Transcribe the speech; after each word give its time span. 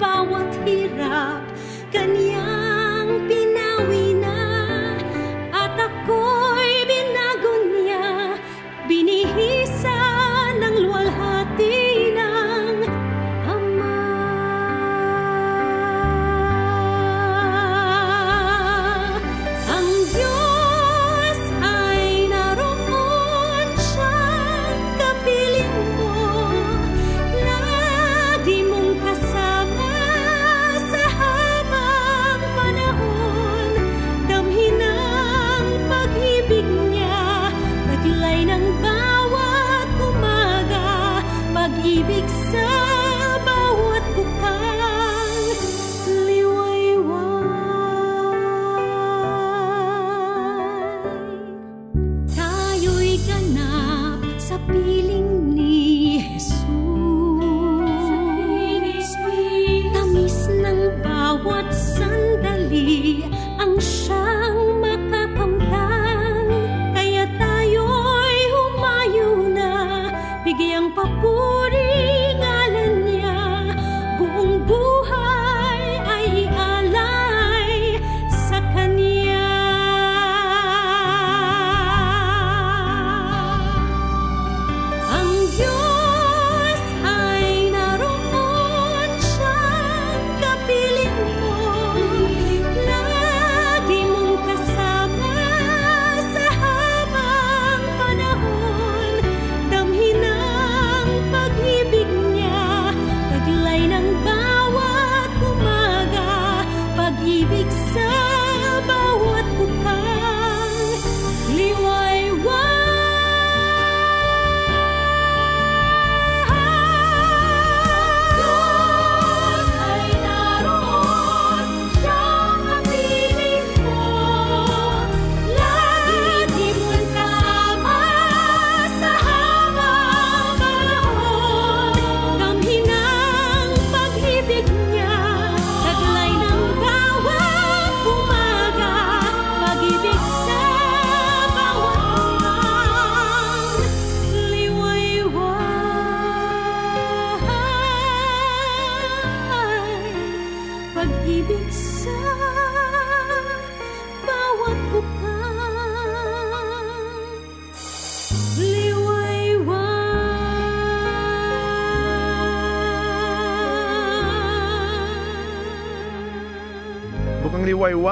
about 0.00 0.30
what 0.30 0.66
he 0.66 0.86
wrapped. 0.86 1.52
Can 1.92 2.16
you? 2.16 2.29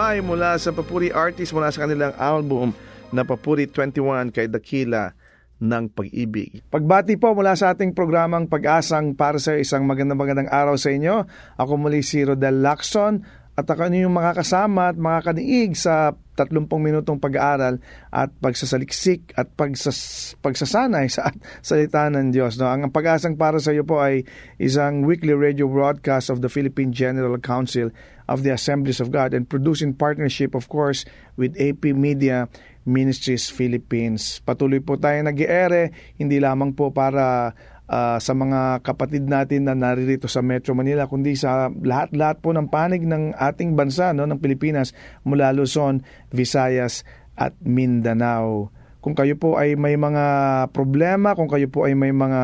Liwayway 0.09 0.25
mula 0.25 0.57
sa 0.57 0.73
Papuri 0.73 1.13
Artist 1.13 1.53
mula 1.53 1.69
sa 1.69 1.85
kanilang 1.85 2.17
album 2.17 2.73
na 3.13 3.29
Papuri 3.29 3.69
21 3.69 4.33
kay 4.33 4.49
Dakila 4.49 5.13
ng 5.61 5.85
pag-ibig. 5.93 6.65
Pagbati 6.73 7.21
po 7.21 7.37
mula 7.37 7.53
sa 7.53 7.77
ating 7.77 7.93
programang 7.93 8.49
Pag-asang 8.49 9.13
para 9.13 9.37
sa 9.37 9.53
isang 9.61 9.85
magandang 9.85 10.17
magandang 10.17 10.49
araw 10.49 10.81
sa 10.81 10.89
inyo. 10.97 11.29
Ako 11.61 11.77
muli 11.77 12.01
si 12.01 12.25
Rodel 12.25 12.65
Lacson 12.65 13.21
at 13.59 13.67
ako 13.67 13.91
yung 13.91 14.15
makakasama 14.15 14.95
at 14.95 14.97
makakaniig 15.03 15.75
sa 15.75 16.15
30 16.39 16.71
minutong 16.79 17.19
pag-aaral 17.19 17.83
at 18.15 18.31
pagsasaliksik 18.39 19.35
at 19.35 19.51
pagsas, 19.59 20.33
pagsasanay 20.39 21.11
sa 21.11 21.35
salita 21.67 22.07
ng 22.07 22.31
Diyos. 22.31 22.55
No? 22.63 22.71
Ang 22.71 22.95
pag-asang 22.95 23.35
para 23.35 23.59
sa 23.59 23.75
iyo 23.75 23.83
po 23.83 23.99
ay 23.99 24.23
isang 24.63 25.03
weekly 25.03 25.35
radio 25.35 25.67
broadcast 25.67 26.31
of 26.31 26.39
the 26.39 26.47
Philippine 26.47 26.95
General 26.95 27.35
Council 27.43 27.91
of 28.31 28.47
the 28.47 28.55
Assemblies 28.55 29.03
of 29.03 29.11
God 29.11 29.35
and 29.35 29.51
produced 29.51 29.83
in 29.83 29.91
partnership, 29.91 30.55
of 30.55 30.71
course, 30.71 31.03
with 31.35 31.59
AP 31.59 31.91
Media 31.99 32.47
Ministries 32.87 33.51
Philippines. 33.51 34.39
Patuloy 34.47 34.79
po 34.79 34.95
tayo 35.03 35.19
nag-iere, 35.27 35.91
hindi 36.15 36.39
lamang 36.39 36.79
po 36.79 36.95
para 36.95 37.51
uh, 37.89 38.21
sa 38.21 38.33
mga 38.37 38.85
kapatid 38.85 39.27
natin 39.27 39.67
na 39.67 39.75
naririto 39.75 40.29
sa 40.29 40.45
Metro 40.45 40.77
Manila 40.77 41.09
kundi 41.09 41.35
sa 41.35 41.73
lahat-lahat 41.73 42.39
po 42.45 42.53
ng 42.55 42.69
panig 42.69 43.03
ng 43.03 43.35
ating 43.35 43.75
bansa 43.75 44.13
no 44.13 44.29
ng 44.29 44.39
Pilipinas 44.39 44.93
mula 45.25 45.51
Luzon, 45.51 46.05
Visayas 46.31 47.03
at 47.35 47.57
Mindanao. 47.65 48.78
Kung 48.99 49.15
kayo 49.15 49.39
po 49.39 49.55
ay 49.55 49.79
may 49.79 49.95
mga 49.95 50.25
problema, 50.75 51.39
kung 51.39 51.47
kayo 51.47 51.71
po 51.71 51.87
ay 51.87 51.95
may 51.95 52.11
mga 52.11 52.43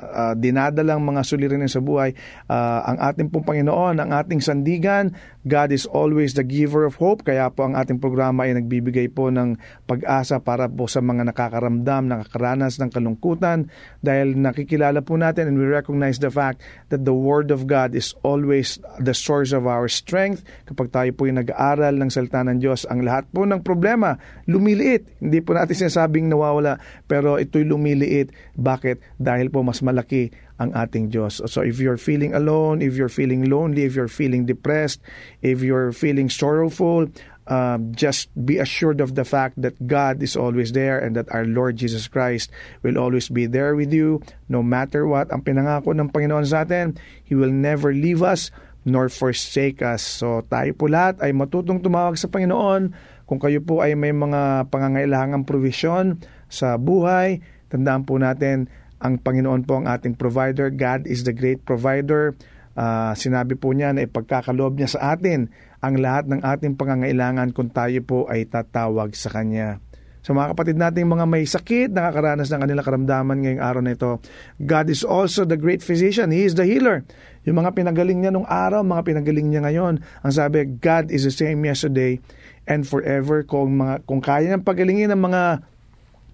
uh, 0.00 0.34
dinadalang 0.38 1.02
mga 1.02 1.26
suliranin 1.26 1.66
sa 1.66 1.82
buhay, 1.82 2.14
uh, 2.46 2.80
ang 2.86 2.98
ating 3.10 3.28
pong 3.34 3.42
Panginoon, 3.42 3.98
ang 3.98 4.10
ating 4.14 4.38
sandigan, 4.38 5.10
God 5.46 5.70
is 5.70 5.86
always 5.86 6.34
the 6.34 6.42
giver 6.42 6.86
of 6.86 6.98
hope. 6.98 7.22
Kaya 7.22 7.50
po 7.54 7.66
ang 7.66 7.78
ating 7.78 8.02
programa 8.02 8.46
ay 8.46 8.58
nagbibigay 8.58 9.10
po 9.10 9.30
ng 9.30 9.58
pag-asa 9.86 10.42
para 10.42 10.66
po 10.66 10.90
sa 10.90 10.98
mga 10.98 11.30
nakakaramdam, 11.30 12.10
nakakaranas 12.10 12.78
ng 12.82 12.90
kalungkutan 12.90 13.70
dahil 14.02 14.34
nakikilala 14.34 15.02
po 15.06 15.14
natin 15.14 15.50
and 15.50 15.58
we 15.58 15.66
recognize 15.66 16.18
the 16.18 16.30
fact 16.30 16.62
that 16.90 17.06
the 17.06 17.14
Word 17.14 17.54
of 17.54 17.70
God 17.70 17.94
is 17.94 18.14
always 18.26 18.82
the 19.02 19.14
source 19.14 19.54
of 19.54 19.70
our 19.70 19.86
strength. 19.86 20.46
Kapag 20.66 20.90
tayo 20.90 21.10
po 21.14 21.30
ay 21.30 21.38
nag-aaral 21.38 21.94
ng 21.94 22.10
salita 22.10 22.42
ng 22.42 22.58
Diyos, 22.58 22.82
ang 22.86 23.06
lahat 23.06 23.30
po 23.30 23.46
ng 23.46 23.62
problema 23.62 24.18
lumiliit. 24.50 25.22
Hindi 25.22 25.42
po 25.42 25.54
natin 25.54 25.74
sinasabing 25.96 26.28
nawawala, 26.28 26.76
pero 27.08 27.40
ito'y 27.40 27.64
lumiliit. 27.64 28.36
Bakit? 28.60 29.00
Dahil 29.16 29.48
po 29.48 29.64
mas 29.64 29.80
malaki 29.80 30.28
ang 30.60 30.76
ating 30.76 31.08
Diyos. 31.08 31.40
So 31.48 31.64
if 31.64 31.80
you're 31.80 32.00
feeling 32.00 32.36
alone, 32.36 32.84
if 32.84 32.96
you're 32.96 33.12
feeling 33.12 33.48
lonely, 33.48 33.88
if 33.88 33.96
you're 33.96 34.12
feeling 34.12 34.44
depressed, 34.44 35.00
if 35.40 35.64
you're 35.64 35.92
feeling 35.92 36.28
sorrowful, 36.28 37.08
uh, 37.48 37.78
just 37.92 38.28
be 38.44 38.56
assured 38.60 39.00
of 39.00 39.16
the 39.16 39.24
fact 39.24 39.60
that 39.60 39.76
God 39.86 40.20
is 40.20 40.36
always 40.36 40.72
there 40.72 41.00
and 41.00 41.16
that 41.16 41.28
our 41.32 41.44
Lord 41.44 41.76
Jesus 41.76 42.08
Christ 42.08 42.52
will 42.80 42.96
always 42.96 43.28
be 43.28 43.44
there 43.44 43.76
with 43.76 43.92
you 43.92 44.20
no 44.48 44.64
matter 44.64 45.04
what. 45.04 45.32
Ang 45.32 45.44
pinangako 45.44 45.92
ng 45.92 46.08
Panginoon 46.12 46.48
sa 46.48 46.64
atin, 46.64 46.96
He 47.24 47.36
will 47.36 47.52
never 47.52 47.92
leave 47.92 48.24
us 48.24 48.48
nor 48.86 49.10
forsake 49.10 49.82
us. 49.82 50.00
So 50.00 50.46
tayo 50.46 50.72
po 50.72 50.88
lahat 50.88 51.20
ay 51.20 51.36
matutong 51.36 51.82
tumawag 51.82 52.16
sa 52.16 52.30
Panginoon. 52.30 52.94
Kung 53.26 53.42
kayo 53.42 53.58
po 53.58 53.82
ay 53.82 53.98
may 53.98 54.14
mga 54.14 54.70
pangangailangang 54.70 55.42
provision 55.42 56.22
sa 56.46 56.78
buhay, 56.78 57.42
tandaan 57.66 58.06
po 58.06 58.22
natin 58.22 58.70
ang 59.02 59.18
Panginoon 59.18 59.66
po 59.66 59.82
ang 59.82 59.90
ating 59.90 60.14
provider. 60.14 60.70
God 60.70 61.10
is 61.10 61.26
the 61.26 61.34
great 61.34 61.66
provider. 61.66 62.38
Uh, 62.78 63.12
sinabi 63.18 63.58
po 63.58 63.74
niya 63.74 63.90
na 63.90 64.06
ipagkakaloob 64.06 64.78
niya 64.78 64.94
sa 64.94 65.18
atin 65.18 65.50
ang 65.82 65.98
lahat 65.98 66.30
ng 66.30 66.40
ating 66.40 66.78
pangangailangan 66.78 67.50
kung 67.50 67.68
tayo 67.74 67.98
po 68.06 68.30
ay 68.30 68.46
tatawag 68.46 69.12
sa 69.18 69.28
Kanya. 69.34 69.82
Sa 70.22 70.34
so, 70.34 70.38
mga 70.38 70.58
kapatid 70.58 70.74
nating 70.74 71.06
mga 71.06 71.26
may 71.26 71.46
sakit, 71.46 71.94
nakakaranas 71.94 72.50
ng 72.50 72.60
kanilang 72.66 72.86
karamdaman 72.86 73.38
ngayong 73.46 73.62
araw 73.62 73.82
na 73.82 73.94
ito, 73.94 74.18
God 74.58 74.86
is 74.90 75.06
also 75.06 75.46
the 75.46 75.54
great 75.54 75.86
physician. 75.86 76.34
He 76.34 76.42
is 76.42 76.58
the 76.58 76.66
healer. 76.66 77.06
Yung 77.46 77.62
mga 77.62 77.78
pinagaling 77.78 78.26
niya 78.26 78.34
nung 78.34 78.46
araw, 78.46 78.82
mga 78.82 79.06
pinagaling 79.06 79.54
niya 79.54 79.62
ngayon, 79.62 80.02
ang 80.02 80.32
sabi, 80.34 80.66
God 80.82 81.14
is 81.14 81.22
the 81.22 81.30
same 81.30 81.62
yesterday 81.62 82.18
and 82.66 82.84
forever. 82.84 83.46
Kung, 83.46 83.80
mga, 83.80 84.04
kung 84.04 84.20
kaya 84.20 84.52
niyang 84.52 84.66
pagalingin 84.66 85.10
ng 85.14 85.22
mga 85.22 85.42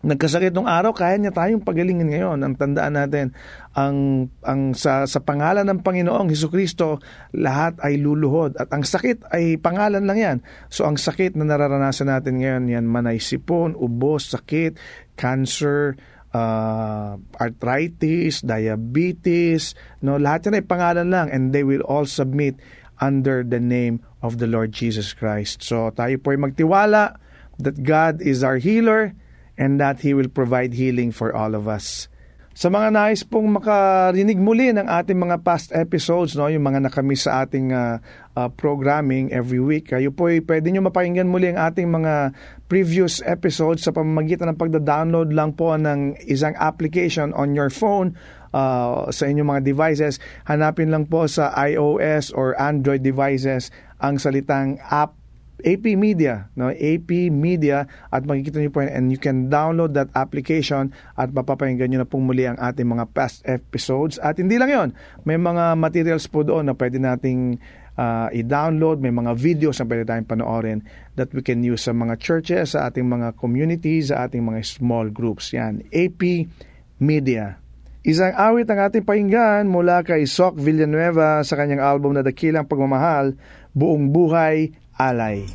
nagkasakit 0.02 0.50
nung 0.50 0.66
araw, 0.66 0.90
kaya 0.90 1.14
niya 1.14 1.30
tayong 1.30 1.62
pagalingin 1.62 2.10
ngayon. 2.10 2.42
Ang 2.42 2.58
tandaan 2.58 2.98
natin, 2.98 3.30
ang, 3.70 4.26
ang 4.42 4.74
sa, 4.74 5.06
sa 5.06 5.22
pangalan 5.22 5.62
ng 5.62 5.78
Panginoong 5.78 6.26
Heso 6.26 6.50
Kristo, 6.50 6.98
lahat 7.30 7.78
ay 7.78 8.02
luluhod. 8.02 8.58
At 8.58 8.74
ang 8.74 8.82
sakit 8.82 9.30
ay 9.30 9.62
pangalan 9.62 10.02
lang 10.02 10.18
yan. 10.18 10.36
So 10.66 10.90
ang 10.90 10.98
sakit 10.98 11.38
na 11.38 11.46
nararanasan 11.46 12.10
natin 12.10 12.42
ngayon, 12.42 12.66
yan 12.66 12.86
man 12.90 13.06
ay 13.06 13.22
sipon, 13.22 13.78
ubos, 13.78 14.34
sakit, 14.34 14.74
cancer, 15.14 15.94
uh, 16.34 17.14
arthritis, 17.38 18.42
diabetes, 18.42 19.78
no, 20.02 20.18
lahat 20.18 20.50
yan 20.50 20.58
ay 20.58 20.64
pangalan 20.66 21.08
lang 21.14 21.30
and 21.30 21.54
they 21.54 21.62
will 21.62 21.84
all 21.86 22.10
submit 22.10 22.58
under 23.02 23.42
the 23.42 23.58
name 23.58 23.98
of 24.22 24.38
the 24.38 24.46
Lord 24.46 24.70
Jesus 24.70 25.10
Christ. 25.10 25.66
So 25.66 25.90
tayo 25.90 26.22
po 26.22 26.30
ay 26.30 26.38
magtiwala 26.38 27.18
that 27.58 27.82
God 27.82 28.22
is 28.22 28.46
our 28.46 28.62
healer 28.62 29.18
and 29.58 29.82
that 29.82 30.06
He 30.06 30.14
will 30.14 30.30
provide 30.30 30.78
healing 30.78 31.10
for 31.10 31.34
all 31.34 31.58
of 31.58 31.66
us. 31.66 32.06
Sa 32.52 32.68
mga 32.68 32.92
nais 32.92 33.24
pong 33.24 33.48
makarinig 33.48 34.36
muli 34.36 34.68
ng 34.76 34.84
ating 34.84 35.16
mga 35.16 35.40
past 35.40 35.72
episodes, 35.72 36.36
no, 36.36 36.52
yung 36.52 36.68
mga 36.68 36.84
nakamiss 36.84 37.24
sa 37.24 37.48
ating 37.48 37.72
uh, 37.72 37.96
uh, 38.36 38.48
programming 38.52 39.32
every 39.32 39.56
week, 39.56 39.88
kayo 39.88 40.12
po 40.12 40.28
ay 40.28 40.44
pwede 40.44 40.68
nyo 40.68 40.84
mapakinggan 40.84 41.32
muli 41.32 41.48
ang 41.48 41.56
ating 41.56 41.88
mga 41.88 42.36
previous 42.68 43.24
episodes 43.24 43.88
sa 43.88 43.96
pamamagitan 43.96 44.52
ng 44.52 44.60
pagda-download 44.60 45.32
lang 45.32 45.56
po 45.56 45.72
ng 45.80 46.20
isang 46.28 46.52
application 46.60 47.32
on 47.32 47.56
your 47.56 47.72
phone 47.72 48.12
uh, 48.52 49.08
sa 49.08 49.24
inyong 49.26 49.48
mga 49.58 49.62
devices. 49.64 50.22
Hanapin 50.46 50.92
lang 50.92 51.08
po 51.08 51.26
sa 51.26 51.50
iOS 51.56 52.30
or 52.32 52.54
Android 52.60 53.02
devices 53.02 53.72
ang 53.98 54.20
salitang 54.20 54.78
app 54.88 55.18
AP 55.62 55.94
Media, 55.94 56.50
no? 56.58 56.74
AP 56.74 57.30
Media 57.30 57.86
at 58.10 58.26
makikita 58.26 58.58
niyo 58.58 58.74
po 58.74 58.82
yan 58.82 58.90
and 58.90 59.04
you 59.14 59.20
can 59.20 59.46
download 59.46 59.94
that 59.94 60.10
application 60.18 60.90
at 61.14 61.30
mapapakinggan 61.30 61.86
niyo 61.86 62.02
na 62.02 62.08
pong 62.08 62.26
muli 62.26 62.50
ang 62.50 62.58
ating 62.58 62.86
mga 62.86 63.06
past 63.14 63.46
episodes. 63.46 64.18
At 64.18 64.42
hindi 64.42 64.58
lang 64.58 64.70
yon, 64.74 64.88
may 65.22 65.38
mga 65.38 65.78
materials 65.78 66.26
po 66.26 66.42
doon 66.42 66.66
na 66.66 66.74
pwede 66.74 66.98
nating 66.98 67.62
uh, 67.94 68.28
i-download, 68.34 68.98
may 68.98 69.14
mga 69.14 69.38
videos 69.38 69.78
na 69.78 69.86
pwede 69.86 70.02
tayong 70.02 70.28
panoorin 70.28 70.78
that 71.14 71.30
we 71.30 71.40
can 71.46 71.62
use 71.62 71.86
sa 71.86 71.94
mga 71.94 72.18
churches, 72.18 72.74
sa 72.74 72.90
ating 72.90 73.06
mga 73.06 73.38
communities, 73.38 74.10
sa 74.10 74.26
ating 74.26 74.42
mga 74.42 74.66
small 74.66 75.14
groups. 75.14 75.54
Yan, 75.54 75.86
AP 75.94 76.50
Media. 76.98 77.61
Isang 78.02 78.34
awit 78.34 78.66
ang 78.66 78.82
ating 78.82 79.06
pakinggan 79.06 79.70
mula 79.70 80.02
kay 80.02 80.26
Sok 80.26 80.58
Villanueva 80.58 81.38
sa 81.46 81.54
kanyang 81.54 81.78
album 81.78 82.18
na 82.18 82.26
Dakilang 82.26 82.66
Pagmamahal, 82.66 83.38
Buong 83.70 84.10
Buhay 84.10 84.74
alay. 84.98 85.46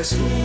Jesús. 0.00 0.39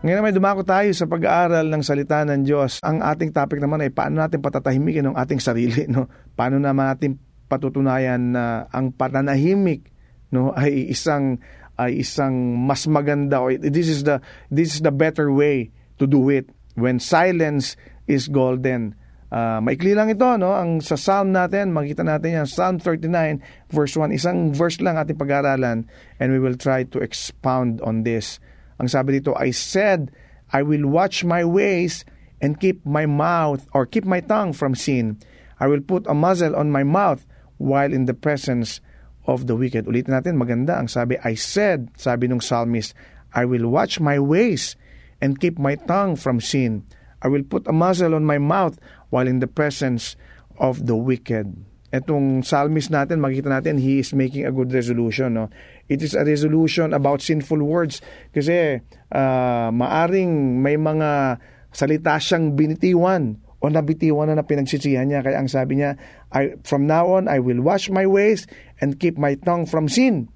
Ngayon 0.00 0.24
may 0.24 0.32
dumako 0.32 0.64
tayo 0.64 0.88
sa 0.96 1.04
pag-aaral 1.04 1.68
ng 1.68 1.84
salita 1.84 2.24
ng 2.24 2.40
Diyos. 2.40 2.80
Ang 2.80 3.04
ating 3.04 3.36
topic 3.36 3.60
naman 3.60 3.84
ay 3.84 3.92
paano 3.92 4.24
natin 4.24 4.40
patatahimikin 4.40 5.04
ang 5.04 5.16
ating 5.20 5.44
sarili. 5.44 5.84
No? 5.92 6.08
Paano 6.32 6.56
naman 6.56 6.88
natin 6.88 7.20
patutunayan 7.52 8.32
na 8.32 8.64
ang 8.72 8.96
pananahimik 8.96 9.92
no, 10.32 10.56
ay 10.56 10.88
isang 10.88 11.36
ay 11.76 12.00
isang 12.00 12.32
mas 12.56 12.88
maganda 12.88 13.44
or 13.44 13.52
this 13.60 13.92
is 13.92 14.08
the 14.08 14.24
this 14.48 14.72
is 14.72 14.80
the 14.80 14.94
better 14.94 15.28
way 15.28 15.68
to 16.00 16.08
do 16.08 16.32
it 16.32 16.48
when 16.80 16.96
silence 16.96 17.76
is 18.08 18.32
golden. 18.32 18.96
Uh, 19.28 19.60
maikli 19.60 19.92
lang 19.92 20.08
ito, 20.08 20.26
no? 20.40 20.56
Ang 20.56 20.80
sa 20.80 20.96
Psalm 20.96 21.30
natin, 21.30 21.76
makita 21.76 22.02
natin 22.02 22.42
yan, 22.42 22.46
Psalm 22.48 22.80
39, 22.82 23.68
verse 23.68 23.94
1. 23.94 24.16
Isang 24.16 24.50
verse 24.56 24.80
lang 24.80 24.96
ating 24.96 25.20
pag-aralan 25.20 25.84
and 26.16 26.28
we 26.32 26.40
will 26.40 26.56
try 26.56 26.88
to 26.88 27.04
expound 27.04 27.84
on 27.84 28.02
this. 28.02 28.40
Ang 28.80 28.88
sabi 28.88 29.20
dito, 29.20 29.36
I 29.36 29.52
said, 29.52 30.08
I 30.50 30.64
will 30.64 30.88
watch 30.88 31.22
my 31.22 31.44
ways 31.44 32.08
and 32.40 32.56
keep 32.56 32.80
my 32.88 33.04
mouth 33.04 33.68
or 33.76 33.84
keep 33.84 34.08
my 34.08 34.24
tongue 34.24 34.56
from 34.56 34.72
sin. 34.72 35.20
I 35.60 35.68
will 35.68 35.84
put 35.84 36.08
a 36.08 36.16
muzzle 36.16 36.56
on 36.56 36.72
my 36.72 36.82
mouth 36.82 37.28
while 37.60 37.92
in 37.92 38.08
the 38.08 38.16
presence 38.16 38.80
of 39.28 39.44
the 39.44 39.54
wicked. 39.54 39.84
Ulitin 39.84 40.16
natin, 40.16 40.40
maganda 40.40 40.80
ang 40.80 40.88
sabi, 40.88 41.20
I 41.20 41.36
said, 41.36 41.92
sabi 42.00 42.32
ng 42.32 42.40
psalmist, 42.40 42.96
I 43.36 43.44
will 43.44 43.68
watch 43.68 44.00
my 44.00 44.16
ways 44.16 44.74
and 45.20 45.36
keep 45.36 45.60
my 45.60 45.76
tongue 45.76 46.16
from 46.16 46.40
sin. 46.40 46.88
I 47.20 47.28
will 47.28 47.44
put 47.44 47.68
a 47.68 47.76
muzzle 47.76 48.16
on 48.16 48.24
my 48.24 48.40
mouth 48.40 48.80
while 49.12 49.28
in 49.28 49.44
the 49.44 49.46
presence 49.46 50.16
of 50.56 50.88
the 50.88 50.96
wicked. 50.96 51.52
Etong 51.90 52.46
psalmist 52.46 52.94
natin, 52.94 53.18
makita 53.18 53.50
natin, 53.50 53.82
he 53.82 53.98
is 53.98 54.14
making 54.14 54.46
a 54.46 54.54
good 54.54 54.70
resolution. 54.70 55.34
No? 55.34 55.50
It 55.90 56.06
is 56.06 56.14
a 56.14 56.22
resolution 56.22 56.94
about 56.94 57.18
sinful 57.18 57.58
words 57.66 57.98
kasi 58.30 58.78
uh, 59.10 59.68
maaring 59.74 60.62
may 60.62 60.78
mga 60.78 61.42
salita 61.74 62.14
siyang 62.22 62.54
binitiwan 62.54 63.42
o 63.60 63.68
nabitiwan 63.68 64.30
na 64.30 64.38
na 64.38 64.46
pinagsisihan 64.46 65.10
niya. 65.10 65.26
Kaya 65.26 65.42
ang 65.42 65.50
sabi 65.50 65.82
niya, 65.82 65.98
I, 66.30 66.56
from 66.62 66.86
now 66.86 67.10
on, 67.10 67.26
I 67.26 67.42
will 67.42 67.58
wash 67.58 67.90
my 67.90 68.06
ways 68.06 68.46
and 68.78 68.96
keep 68.96 69.18
my 69.18 69.34
tongue 69.34 69.66
from 69.66 69.90
sin. 69.90 70.30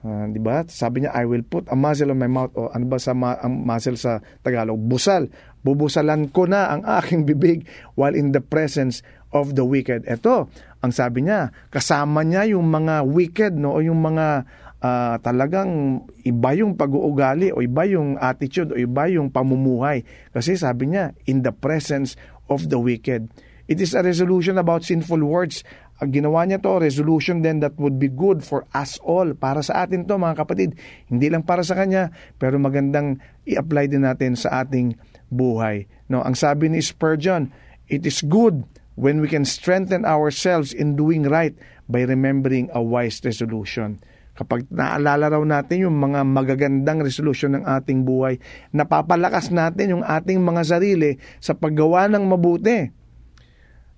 Uh, 0.00 0.32
di 0.32 0.40
ba? 0.40 0.64
Sabi 0.64 1.04
niya, 1.04 1.12
I 1.12 1.28
will 1.28 1.44
put 1.44 1.68
a 1.68 1.76
muzzle 1.76 2.08
on 2.08 2.18
my 2.18 2.30
mouth. 2.30 2.56
O 2.56 2.72
ano 2.72 2.88
ba 2.88 2.96
sa 2.96 3.12
ma- 3.12 3.36
ang 3.36 3.68
muzzle 3.68 4.00
sa 4.00 4.24
Tagalog? 4.40 4.80
Busal. 4.80 5.28
Bubusalan 5.60 6.32
ko 6.32 6.48
na 6.48 6.72
ang 6.72 6.82
aking 7.04 7.28
bibig 7.28 7.68
while 7.94 8.16
in 8.16 8.32
the 8.32 8.40
presence 8.40 9.04
of 9.30 9.54
the 9.54 9.62
wicked. 9.62 10.08
Ito, 10.08 10.48
ang 10.80 10.92
sabi 10.96 11.28
niya, 11.28 11.52
kasama 11.68 12.24
niya 12.24 12.56
yung 12.56 12.72
mga 12.72 13.04
wicked, 13.04 13.52
no? 13.52 13.76
O 13.76 13.84
yung 13.84 14.00
mga 14.00 14.48
uh, 14.80 15.16
talagang 15.20 16.02
iba 16.24 16.50
yung 16.56 16.74
pag-uugali 16.74 17.52
o 17.52 17.60
iba 17.60 17.84
yung 17.84 18.16
attitude 18.16 18.72
o 18.72 18.76
iba 18.80 19.04
yung 19.12 19.28
pamumuhay. 19.28 20.02
Kasi 20.32 20.56
sabi 20.56 20.96
niya, 20.96 21.12
in 21.28 21.44
the 21.44 21.52
presence 21.52 22.16
of 22.48 22.72
the 22.72 22.80
wicked. 22.80 23.28
It 23.70 23.78
is 23.78 23.94
a 23.94 24.02
resolution 24.02 24.58
about 24.58 24.82
sinful 24.82 25.22
words. 25.22 25.62
Ang 26.02 26.16
ginawa 26.16 26.42
niya 26.48 26.58
to, 26.64 26.80
resolution 26.80 27.44
then 27.44 27.62
that 27.62 27.78
would 27.78 28.00
be 28.00 28.10
good 28.10 28.42
for 28.42 28.66
us 28.74 28.98
all. 29.04 29.30
Para 29.36 29.62
sa 29.62 29.86
atin 29.86 30.08
to 30.08 30.16
mga 30.16 30.42
kapatid. 30.42 30.74
Hindi 31.06 31.30
lang 31.30 31.46
para 31.46 31.62
sa 31.62 31.78
kanya, 31.78 32.10
pero 32.40 32.58
magandang 32.58 33.20
i-apply 33.46 33.86
din 33.86 34.02
natin 34.02 34.34
sa 34.34 34.64
ating 34.64 34.98
buhay. 35.30 35.86
No, 36.10 36.24
ang 36.24 36.34
sabi 36.34 36.66
ni 36.66 36.82
Spurgeon, 36.82 37.52
it 37.86 38.02
is 38.02 38.26
good 38.26 38.66
when 38.94 39.22
we 39.22 39.28
can 39.30 39.46
strengthen 39.46 40.02
ourselves 40.02 40.74
in 40.74 40.98
doing 40.98 41.26
right 41.28 41.54
by 41.86 42.06
remembering 42.06 42.70
a 42.74 42.82
wise 42.82 43.22
resolution. 43.22 43.98
Kapag 44.38 44.70
naalala 44.72 45.36
raw 45.36 45.42
natin 45.44 45.84
yung 45.84 45.96
mga 46.00 46.24
magagandang 46.24 47.04
resolusyon 47.04 47.60
ng 47.60 47.64
ating 47.66 48.08
buhay, 48.08 48.40
napapalakas 48.72 49.52
natin 49.52 49.98
yung 49.98 50.04
ating 50.06 50.40
mga 50.40 50.62
sarili 50.64 51.20
sa 51.42 51.52
paggawa 51.52 52.08
ng 52.08 52.24
mabuti. 52.24 52.88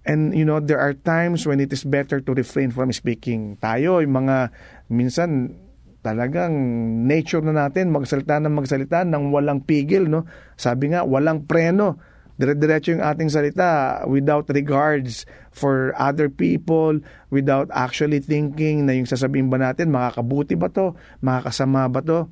And 0.02 0.34
you 0.34 0.42
know, 0.42 0.58
there 0.58 0.82
are 0.82 0.99
times 0.99 1.46
when 1.46 1.62
it 1.62 1.70
is 1.70 1.87
better 1.87 2.18
to 2.18 2.30
refrain 2.34 2.75
from 2.75 2.90
speaking. 2.90 3.54
Tayo, 3.62 4.02
yung 4.02 4.18
mga, 4.26 4.50
minsan, 4.90 5.54
talagang 6.02 6.50
nature 7.06 7.38
na 7.38 7.54
natin 7.54 7.94
magsalita 7.94 8.42
ng 8.42 8.50
magsalita 8.50 9.06
ng 9.06 9.30
walang 9.30 9.62
pigil, 9.62 10.11
no? 10.11 10.26
Sabi 10.58 10.90
nga, 10.90 11.06
walang 11.06 11.46
preno 11.46 12.02
dire-diretso 12.41 12.97
yung 12.97 13.05
ating 13.05 13.29
salita 13.29 14.03
without 14.09 14.49
regards 14.49 15.29
for 15.53 15.93
other 16.01 16.33
people, 16.33 16.97
without 17.29 17.69
actually 17.73 18.21
thinking 18.21 18.89
na 18.89 18.97
yung 18.97 19.09
sasabihin 19.09 19.53
ba 19.53 19.61
natin, 19.61 19.93
makakabuti 19.93 20.57
ba 20.57 20.73
to, 20.73 20.97
makakasama 21.21 21.89
ba 21.93 22.01
to. 22.01 22.29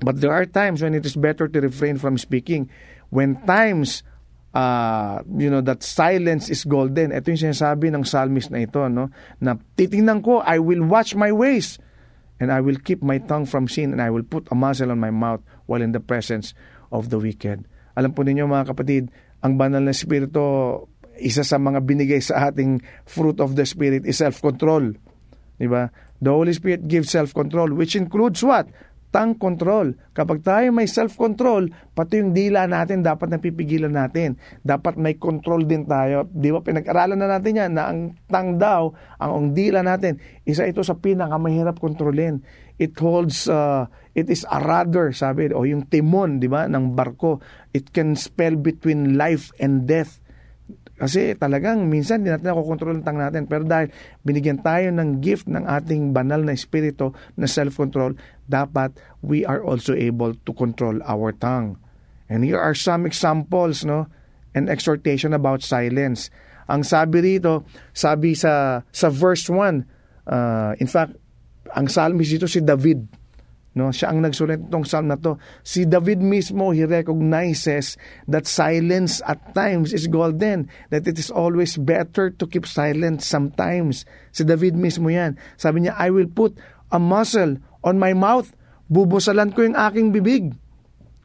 But 0.00 0.20
there 0.20 0.32
are 0.32 0.46
times 0.46 0.80
when 0.80 0.94
it 0.96 1.04
is 1.04 1.16
better 1.16 1.48
to 1.48 1.58
refrain 1.60 1.98
from 2.00 2.16
speaking. 2.16 2.70
When 3.10 3.36
times 3.44 4.06
uh, 4.54 5.22
you 5.38 5.50
know, 5.50 5.60
that 5.62 5.82
silence 5.82 6.50
is 6.50 6.64
golden. 6.64 7.14
Ito 7.14 7.30
yung 7.30 7.42
sinasabi 7.50 7.90
ng 7.94 8.02
psalmist 8.06 8.50
na 8.50 8.62
ito, 8.66 8.82
no? 8.90 9.10
Na 9.38 9.58
titingnan 9.78 10.22
ko, 10.22 10.42
I 10.42 10.58
will 10.58 10.82
watch 10.86 11.14
my 11.14 11.30
ways 11.30 11.78
and 12.42 12.50
I 12.50 12.60
will 12.64 12.78
keep 12.80 13.02
my 13.04 13.18
tongue 13.18 13.46
from 13.46 13.68
sin 13.68 13.92
and 13.94 14.00
I 14.02 14.10
will 14.10 14.26
put 14.26 14.48
a 14.50 14.56
muzzle 14.56 14.90
on 14.90 14.98
my 14.98 15.12
mouth 15.12 15.44
while 15.66 15.82
in 15.82 15.92
the 15.92 16.02
presence 16.02 16.56
of 16.90 17.12
the 17.12 17.18
wicked. 17.20 17.66
Alam 17.94 18.14
po 18.14 18.22
ninyo 18.24 18.46
mga 18.48 18.74
kapatid, 18.74 19.12
ang 19.40 19.56
banal 19.56 19.84
na 19.84 19.92
Espiritu, 19.92 20.40
isa 21.20 21.44
sa 21.44 21.60
mga 21.60 21.84
binigay 21.84 22.20
sa 22.20 22.48
ating 22.48 22.80
fruit 23.04 23.40
of 23.40 23.56
the 23.56 23.64
Spirit 23.64 24.08
is 24.08 24.20
self-control. 24.20 24.96
Di 25.60 25.68
ba? 25.68 25.92
The 26.20 26.32
Holy 26.32 26.52
Spirit 26.52 26.88
gives 26.88 27.12
self-control, 27.12 27.72
which 27.76 27.96
includes 27.96 28.44
what? 28.44 28.68
Tongue 29.10 29.34
control. 29.38 29.98
Kapag 30.14 30.46
tayo 30.46 30.70
may 30.70 30.86
self-control, 30.86 31.74
pati 31.98 32.22
yung 32.22 32.30
dila 32.30 32.70
natin 32.70 33.02
dapat 33.02 33.26
napipigilan 33.30 33.90
natin. 33.90 34.38
Dapat 34.62 34.94
may 34.94 35.18
control 35.18 35.66
din 35.66 35.86
tayo. 35.86 36.30
Di 36.30 36.54
ba? 36.54 36.62
Pinag-aralan 36.62 37.18
na 37.18 37.26
natin 37.26 37.58
yan 37.58 37.72
na 37.74 37.90
ang 37.90 38.14
tang 38.30 38.54
daw, 38.54 38.94
ang, 39.18 39.30
ang 39.34 39.46
dila 39.50 39.82
natin, 39.82 40.22
isa 40.46 40.62
ito 40.62 40.86
sa 40.86 40.94
pinakamahirap 40.94 41.82
kontrolin. 41.82 42.42
It 42.78 42.96
holds 42.96 43.50
uh, 43.50 43.90
It 44.10 44.26
is 44.26 44.42
a 44.50 44.58
rudder, 44.58 45.14
sabi, 45.14 45.54
o 45.54 45.62
yung 45.62 45.86
timon, 45.86 46.42
di 46.42 46.50
ba, 46.50 46.66
ng 46.66 46.98
barko. 46.98 47.38
It 47.70 47.94
can 47.94 48.18
spell 48.18 48.58
between 48.58 49.14
life 49.14 49.54
and 49.62 49.86
death. 49.86 50.18
Kasi 51.00 51.32
talagang 51.32 51.88
minsan 51.88 52.20
hindi 52.20 52.28
natin 52.28 52.52
nakokontrol 52.52 53.00
ang 53.00 53.04
tang 53.08 53.16
natin. 53.16 53.48
Pero 53.48 53.64
dahil 53.64 53.88
binigyan 54.20 54.60
tayo 54.60 54.92
ng 54.92 55.24
gift 55.24 55.48
ng 55.48 55.64
ating 55.64 56.12
banal 56.12 56.44
na 56.44 56.52
espiritu 56.52 57.16
na 57.40 57.48
self-control, 57.48 58.20
dapat 58.44 58.92
we 59.24 59.40
are 59.48 59.64
also 59.64 59.96
able 59.96 60.36
to 60.44 60.52
control 60.52 61.00
our 61.08 61.32
tongue. 61.32 61.80
And 62.28 62.44
here 62.44 62.60
are 62.60 62.76
some 62.76 63.08
examples, 63.08 63.80
no? 63.80 64.12
An 64.52 64.68
exhortation 64.68 65.32
about 65.32 65.64
silence. 65.64 66.28
Ang 66.68 66.84
sabi 66.84 67.24
rito, 67.24 67.64
sabi 67.96 68.36
sa 68.36 68.84
sa 68.92 69.08
verse 69.08 69.48
1, 69.48 70.28
uh, 70.28 70.76
in 70.76 70.86
fact, 70.86 71.16
ang 71.72 71.88
psalmist 71.88 72.28
dito 72.28 72.44
si 72.44 72.60
David 72.60 73.19
No, 73.70 73.94
siya 73.94 74.10
ang 74.10 74.18
nagsulat 74.18 74.66
nitong 74.66 74.82
psalm 74.82 75.06
na 75.06 75.14
to. 75.14 75.38
Si 75.62 75.86
David 75.86 76.18
mismo, 76.18 76.74
he 76.74 76.82
recognizes 76.82 77.94
that 78.26 78.50
silence 78.50 79.22
at 79.22 79.54
times 79.54 79.94
is 79.94 80.10
golden. 80.10 80.66
That 80.90 81.06
it 81.06 81.14
is 81.22 81.30
always 81.30 81.78
better 81.78 82.34
to 82.34 82.44
keep 82.50 82.66
silent 82.66 83.22
sometimes. 83.22 84.02
Si 84.34 84.42
David 84.42 84.74
mismo 84.74 85.06
yan. 85.06 85.38
Sabi 85.54 85.86
niya, 85.86 85.94
I 85.94 86.10
will 86.10 86.26
put 86.26 86.58
a 86.90 86.98
muzzle 86.98 87.62
on 87.86 88.02
my 88.02 88.10
mouth. 88.10 88.50
Bubusalan 88.90 89.54
ko 89.54 89.62
yung 89.62 89.78
aking 89.78 90.10
bibig. 90.10 90.50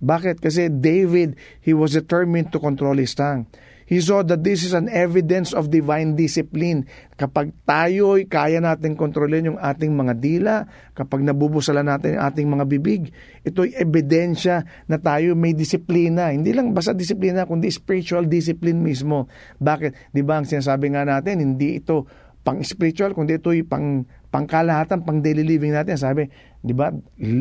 Bakit? 0.06 0.38
Kasi 0.38 0.70
David, 0.70 1.34
he 1.66 1.74
was 1.74 1.98
determined 1.98 2.54
to 2.54 2.62
control 2.62 2.94
his 3.02 3.18
tongue. 3.18 3.50
He 3.86 4.02
saw 4.02 4.26
that 4.26 4.42
this 4.42 4.66
is 4.66 4.74
an 4.74 4.90
evidence 4.90 5.54
of 5.54 5.70
divine 5.70 6.18
discipline. 6.18 6.90
Kapag 7.22 7.54
tayo'y 7.70 8.26
kaya 8.26 8.58
natin 8.58 8.98
kontrolin 8.98 9.54
yung 9.54 9.62
ating 9.62 9.94
mga 9.94 10.14
dila, 10.18 10.66
kapag 10.98 11.22
nabubusala 11.22 11.86
natin 11.86 12.18
yung 12.18 12.26
ating 12.26 12.48
mga 12.50 12.66
bibig, 12.66 13.14
ito'y 13.46 13.78
ebidensya 13.78 14.66
na 14.90 14.98
tayo 14.98 15.38
may 15.38 15.54
disiplina. 15.54 16.34
Hindi 16.34 16.50
lang 16.58 16.74
basta 16.74 16.98
disiplina, 16.98 17.46
kundi 17.46 17.70
spiritual 17.70 18.26
discipline 18.26 18.82
mismo. 18.82 19.30
Bakit? 19.62 20.10
Di 20.10 20.26
ba 20.26 20.42
ang 20.42 20.50
sinasabi 20.50 20.90
nga 20.98 21.06
natin, 21.06 21.46
hindi 21.46 21.78
ito 21.78 22.10
pang 22.42 22.66
spiritual, 22.66 23.14
kundi 23.14 23.38
ito'y 23.38 23.70
pang 23.70 24.02
pangkalahatan, 24.34 25.06
pang 25.06 25.22
daily 25.22 25.46
living 25.46 25.78
natin. 25.78 25.94
Sabi, 25.94 26.26
di 26.58 26.74
ba? 26.74 26.90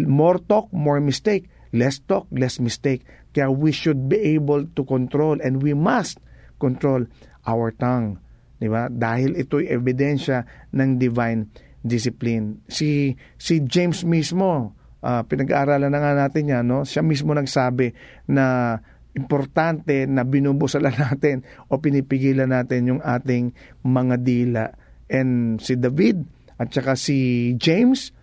More 0.04 0.44
talk, 0.44 0.68
more 0.76 1.00
mistake. 1.00 1.48
Less 1.72 2.04
talk, 2.04 2.28
less 2.30 2.60
mistake. 2.60 3.02
Kaya 3.32 3.48
we 3.48 3.72
should 3.72 4.12
be 4.12 4.36
able 4.36 4.68
to 4.76 4.84
control 4.84 5.40
and 5.40 5.58
we 5.64 5.72
must 5.72 6.22
control 6.56 7.04
our 7.44 7.75
tongue. 7.75 8.16
Di 8.56 8.70
ba? 8.70 8.88
Dahil 8.88 9.37
ito'y 9.37 9.68
ebidensya 9.68 10.46
ng 10.73 10.96
divine 10.96 11.50
discipline. 11.84 12.64
Si, 12.64 13.12
si 13.37 13.61
James 13.68 14.06
mismo, 14.08 14.73
uh, 15.04 15.23
pinag-aaralan 15.28 15.92
na 15.92 16.00
nga 16.00 16.12
natin 16.16 16.49
yan, 16.49 16.64
no? 16.64 16.87
siya 16.88 17.04
mismo 17.04 17.37
nagsabi 17.37 17.92
na 18.32 18.78
importante 19.14 20.08
na 20.08 20.25
binubusalan 20.25 20.96
natin 21.11 21.44
o 21.68 21.78
pinipigilan 21.78 22.49
natin 22.50 22.96
yung 22.96 23.02
ating 23.04 23.52
mga 23.84 24.16
dila. 24.25 24.64
And 25.12 25.61
si 25.61 25.76
David 25.76 26.25
at 26.56 26.73
saka 26.73 26.96
si 26.96 27.52
James, 27.61 28.13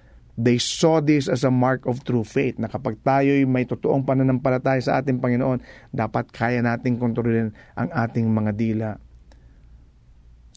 They 0.42 0.58
saw 0.58 1.06
this 1.06 1.30
as 1.30 1.46
a 1.46 1.54
mark 1.54 1.86
of 1.86 2.02
true 2.02 2.26
faith 2.26 2.58
na 2.58 2.66
kapag 2.66 2.98
tayo'y 3.06 3.46
may 3.46 3.70
totoong 3.70 4.02
pananampalataya 4.02 4.82
sa 4.82 4.98
ating 4.98 5.22
Panginoon, 5.22 5.62
dapat 5.94 6.34
kaya 6.34 6.66
nating 6.66 6.98
kontrolin 6.98 7.54
ang 7.78 7.90
ating 7.94 8.26
mga 8.26 8.52
dila. 8.58 8.90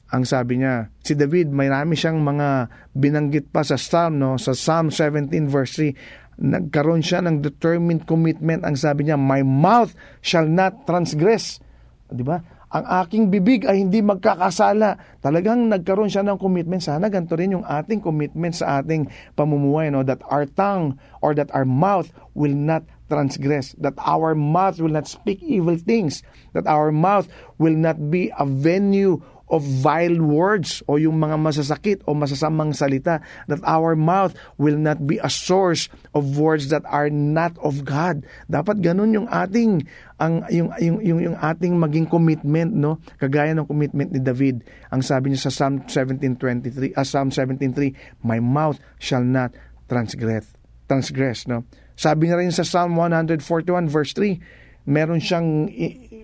Ang 0.08 0.24
sabi 0.24 0.64
niya, 0.64 0.88
si 1.04 1.12
David, 1.12 1.52
may 1.52 1.68
rami 1.68 2.00
siyang 2.00 2.16
mga 2.24 2.72
binanggit 2.96 3.52
pa 3.52 3.60
sa 3.60 3.76
Psalm, 3.76 4.16
no? 4.16 4.40
sa 4.40 4.56
Psalm 4.56 4.88
17 4.88 5.28
verse 5.52 5.92
3, 5.92 6.40
nagkaroon 6.40 7.04
siya 7.04 7.20
ng 7.20 7.44
determined 7.44 8.08
commitment. 8.08 8.64
Ang 8.64 8.80
sabi 8.80 9.04
niya, 9.04 9.20
my 9.20 9.44
mouth 9.44 9.92
shall 10.24 10.48
not 10.48 10.88
transgress. 10.88 11.60
Di 12.08 12.24
ba? 12.24 12.40
Ang 12.74 13.06
aking 13.06 13.30
bibig 13.30 13.62
ay 13.70 13.86
hindi 13.86 14.02
magkakasala. 14.02 14.98
Talagang 15.22 15.70
nagkaroon 15.70 16.10
siya 16.10 16.26
ng 16.26 16.42
commitment. 16.42 16.82
Sana 16.82 17.06
ganito 17.06 17.38
rin 17.38 17.54
yung 17.54 17.62
ating 17.62 18.02
commitment 18.02 18.50
sa 18.50 18.82
ating 18.82 19.06
pamumuhay. 19.38 19.94
No? 19.94 20.02
That 20.02 20.26
our 20.26 20.42
tongue 20.42 20.98
or 21.22 21.38
that 21.38 21.54
our 21.54 21.62
mouth 21.62 22.10
will 22.34 22.50
not 22.50 22.82
transgress. 23.06 23.78
That 23.78 23.94
our 24.02 24.34
mouth 24.34 24.82
will 24.82 24.90
not 24.90 25.06
speak 25.06 25.38
evil 25.38 25.78
things. 25.78 26.26
That 26.50 26.66
our 26.66 26.90
mouth 26.90 27.30
will 27.62 27.78
not 27.78 28.10
be 28.10 28.34
a 28.34 28.42
venue 28.42 29.22
of 29.52 29.60
vile 29.62 30.20
words 30.24 30.80
o 30.88 30.96
yung 30.96 31.20
mga 31.20 31.36
masasakit 31.36 32.00
o 32.08 32.16
masasamang 32.16 32.72
salita 32.72 33.20
that 33.46 33.60
our 33.68 33.92
mouth 33.92 34.32
will 34.56 34.76
not 34.76 35.04
be 35.04 35.20
a 35.20 35.28
source 35.28 35.92
of 36.16 36.40
words 36.40 36.72
that 36.72 36.82
are 36.88 37.12
not 37.12 37.52
of 37.60 37.84
God. 37.84 38.24
Dapat 38.48 38.80
ganun 38.80 39.12
yung 39.12 39.28
ating 39.28 39.84
ang 40.16 40.46
yung 40.48 40.70
yung 40.80 40.98
yung, 41.04 41.20
yung 41.20 41.36
ating 41.38 41.76
maging 41.76 42.06
commitment 42.08 42.72
no? 42.72 43.02
Kagaya 43.20 43.52
ng 43.52 43.68
commitment 43.68 44.14
ni 44.14 44.20
David. 44.22 44.64
Ang 44.88 45.04
sabi 45.04 45.34
niya 45.34 45.50
sa 45.50 45.52
Psalm 45.52 45.84
17:23 45.84 46.96
uh, 46.96 47.04
Psalm 47.04 47.28
17:3 47.28 48.24
my 48.24 48.40
mouth 48.40 48.80
shall 48.96 49.24
not 49.24 49.52
transgress 49.90 50.48
transgress 50.88 51.44
no? 51.44 51.68
Sabi 51.94 52.26
niya 52.26 52.40
rin 52.40 52.50
sa 52.50 52.66
Psalm 52.66 52.96
141 52.98 53.86
verse 53.86 54.16
3 54.16 54.63
meron 54.84 55.20
siyang 55.20 55.68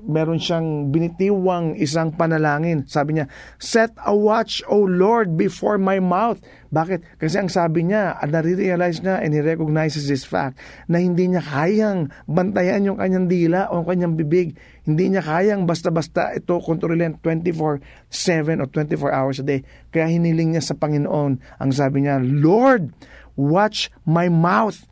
meron 0.04 0.40
siyang 0.40 0.88
binitiwang 0.88 1.76
isang 1.76 2.12
panalangin. 2.16 2.88
Sabi 2.88 3.16
niya, 3.20 3.26
Set 3.60 3.92
a 4.02 4.16
watch, 4.16 4.64
O 4.68 4.84
Lord, 4.84 5.36
before 5.36 5.76
my 5.76 6.00
mouth. 6.00 6.40
Bakit? 6.70 7.18
Kasi 7.18 7.36
ang 7.36 7.50
sabi 7.50 7.90
niya, 7.90 8.16
nare-realize 8.22 9.02
niya 9.02 9.20
and 9.20 9.34
he 9.34 9.42
recognizes 9.42 10.06
this 10.06 10.22
fact 10.22 10.56
na 10.86 11.02
hindi 11.02 11.26
niya 11.26 11.42
kayang 11.42 12.14
bantayan 12.30 12.86
yung 12.86 12.98
kanyang 12.98 13.26
dila 13.26 13.68
o 13.74 13.82
kanyang 13.82 14.14
bibig. 14.14 14.54
Hindi 14.86 15.12
niya 15.12 15.22
kayang 15.22 15.66
basta-basta 15.66 16.32
ito 16.32 16.62
kontrolin 16.62 17.18
24-7 17.18 18.62
o 18.62 18.64
24 18.70 19.10
hours 19.10 19.38
a 19.42 19.46
day. 19.46 19.60
Kaya 19.90 20.08
hiniling 20.08 20.54
niya 20.56 20.62
sa 20.62 20.78
Panginoon. 20.78 21.32
Ang 21.58 21.70
sabi 21.74 22.06
niya, 22.06 22.22
Lord, 22.22 22.94
watch 23.34 23.90
my 24.06 24.30
mouth. 24.30 24.86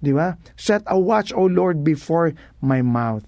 Di 0.00 0.12
ba? 0.12 0.36
Set 0.54 0.84
a 0.86 0.98
watch, 0.98 1.32
O 1.32 1.48
Lord, 1.48 1.82
before 1.82 2.36
my 2.60 2.84
mouth. 2.84 3.24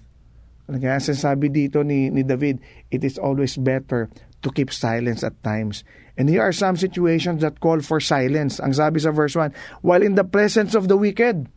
Kaya 0.69 1.01
sabi 1.01 1.49
dito 1.49 1.81
ni, 1.81 2.13
ni 2.13 2.21
David, 2.21 2.61
it 2.93 3.01
is 3.01 3.17
always 3.17 3.57
better 3.57 4.05
to 4.45 4.53
keep 4.53 4.69
silence 4.69 5.25
at 5.25 5.33
times. 5.41 5.81
And 6.13 6.29
here 6.29 6.45
are 6.45 6.53
some 6.53 6.77
situations 6.77 7.41
that 7.41 7.57
call 7.57 7.81
for 7.81 7.97
silence. 7.97 8.61
Ang 8.61 8.77
sabi 8.77 9.01
sa 9.01 9.09
verse 9.09 9.33
1, 9.33 9.81
while 9.81 10.03
in 10.03 10.13
the 10.13 10.27
presence 10.27 10.77
of 10.77 10.85
the 10.85 10.99
wicked, 10.99 11.49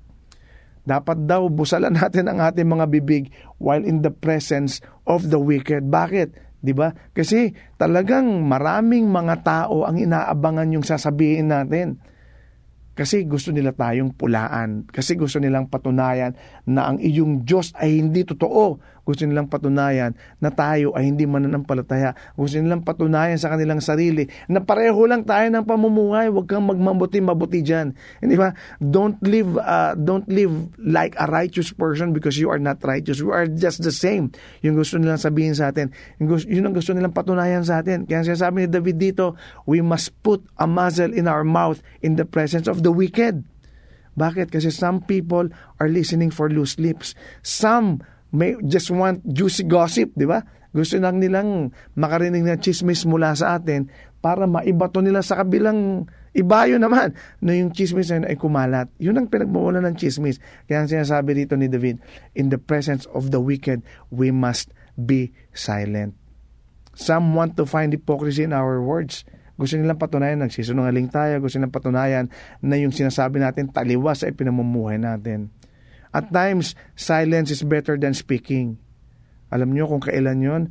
dapat 0.88 1.28
daw 1.28 1.46
busalan 1.50 1.94
natin 2.00 2.30
ang 2.30 2.40
ating 2.40 2.66
mga 2.66 2.86
bibig 2.88 3.30
while 3.60 3.82
in 3.82 4.00
the 4.00 4.10
presence 4.10 4.80
of 5.04 5.28
the 5.28 5.38
wicked. 5.38 5.92
Bakit? 5.92 6.34
'Di 6.62 6.72
ba? 6.74 6.94
Kasi 7.10 7.50
talagang 7.74 8.46
maraming 8.46 9.10
mga 9.10 9.42
tao 9.42 9.82
ang 9.82 9.98
inaabangan 9.98 10.70
yung 10.70 10.86
sasabihin 10.86 11.50
natin. 11.50 11.98
Kasi 12.92 13.24
gusto 13.24 13.50
nila 13.50 13.72
tayong 13.72 14.12
pulaan. 14.12 14.84
Kasi 14.84 15.16
gusto 15.16 15.40
nilang 15.40 15.72
patunayan 15.72 16.36
na 16.68 16.92
ang 16.92 17.00
iyong 17.00 17.48
Diyos 17.48 17.72
ay 17.80 18.04
hindi 18.04 18.24
totoo. 18.28 18.76
Gusto 19.02 19.26
nilang 19.26 19.50
patunayan 19.50 20.14
na 20.38 20.54
tayo 20.54 20.94
ay 20.94 21.10
hindi 21.10 21.26
mananampalataya. 21.26 22.14
Gusto 22.38 22.62
nilang 22.62 22.86
patunayan 22.86 23.34
sa 23.34 23.50
kanilang 23.50 23.82
sarili 23.82 24.30
na 24.46 24.62
pareho 24.62 24.98
lang 25.10 25.26
tayo 25.26 25.50
ng 25.50 25.66
pamumuhay. 25.66 26.30
Huwag 26.30 26.46
kang 26.46 26.70
magmabuti-mabuti 26.70 27.66
dyan. 27.66 27.98
Hindi 28.22 28.38
ba? 28.38 28.54
Don't 28.78 29.18
live, 29.26 29.58
uh, 29.58 29.98
don't 29.98 30.26
live 30.30 30.54
like 30.78 31.18
a 31.18 31.26
righteous 31.26 31.74
person 31.74 32.14
because 32.14 32.38
you 32.38 32.46
are 32.46 32.62
not 32.62 32.78
righteous. 32.86 33.18
We 33.18 33.34
are 33.34 33.50
just 33.50 33.82
the 33.82 33.94
same. 33.94 34.30
Yung 34.62 34.78
gusto 34.78 35.02
nilang 35.02 35.18
sabihin 35.18 35.58
sa 35.58 35.74
atin. 35.74 35.90
Yung 36.22 36.38
gusto, 36.38 36.46
yun 36.46 36.70
ang 36.70 36.74
gusto 36.74 36.94
nilang 36.94 37.10
patunayan 37.10 37.66
sa 37.66 37.82
atin. 37.82 38.06
Kaya 38.06 38.22
sinasabi 38.22 38.66
ni 38.66 38.68
David 38.70 39.02
dito, 39.02 39.34
we 39.66 39.82
must 39.82 40.14
put 40.22 40.46
a 40.62 40.66
muzzle 40.70 41.10
in 41.10 41.26
our 41.26 41.42
mouth 41.42 41.82
in 42.06 42.14
the 42.14 42.26
presence 42.26 42.70
of 42.70 42.86
the 42.86 42.94
wicked. 42.94 43.42
Bakit? 44.12 44.52
Kasi 44.52 44.68
some 44.68 45.00
people 45.02 45.48
are 45.80 45.88
listening 45.88 46.28
for 46.28 46.52
loose 46.52 46.76
lips. 46.76 47.16
Some 47.40 48.04
may 48.32 48.56
just 48.64 48.88
want 48.88 49.20
juicy 49.28 49.68
gossip, 49.68 50.10
di 50.16 50.24
ba? 50.24 50.40
Gusto 50.72 50.96
lang 50.96 51.20
nilang 51.20 51.68
makarinig 52.00 52.48
ng 52.48 52.60
chismis 52.64 53.04
mula 53.04 53.36
sa 53.36 53.60
atin 53.60 53.92
para 54.24 54.48
maibato 54.48 55.04
nila 55.04 55.20
sa 55.20 55.44
kabilang 55.44 56.08
ibayo 56.32 56.80
naman 56.80 57.12
na 57.44 57.52
yung 57.52 57.76
chismis 57.76 58.08
na 58.08 58.24
ay 58.24 58.40
kumalat. 58.40 58.88
Yun 58.96 59.20
ang 59.20 59.28
pinagmumula 59.28 59.84
ng 59.84 59.94
chismis. 60.00 60.40
Kaya 60.64 60.84
ang 60.84 60.88
sinasabi 60.88 61.36
dito 61.36 61.60
ni 61.60 61.68
David, 61.68 62.00
in 62.32 62.48
the 62.48 62.56
presence 62.56 63.04
of 63.12 63.28
the 63.28 63.38
wicked, 63.38 63.84
we 64.08 64.32
must 64.32 64.72
be 64.96 65.36
silent. 65.52 66.16
Some 66.96 67.36
want 67.36 67.60
to 67.60 67.68
find 67.68 67.92
hypocrisy 67.92 68.48
in 68.48 68.56
our 68.56 68.80
words. 68.80 69.28
Gusto 69.60 69.76
nilang 69.76 70.00
patunayan, 70.00 70.40
nagsisunungaling 70.40 71.12
tayo, 71.12 71.36
gusto 71.44 71.60
nilang 71.60 71.72
patunayan 71.72 72.26
na 72.64 72.80
yung 72.80 72.92
sinasabi 72.92 73.40
natin 73.40 73.68
taliwas 73.68 74.24
ay 74.24 74.32
pinamumuhay 74.32 74.96
natin. 74.96 75.52
At 76.12 76.28
times, 76.28 76.76
silence 76.92 77.48
is 77.48 77.64
better 77.64 77.96
than 77.96 78.12
speaking. 78.12 78.76
Alam 79.48 79.72
niyo 79.72 79.88
kung 79.88 80.04
kailan 80.04 80.44
yon? 80.44 80.62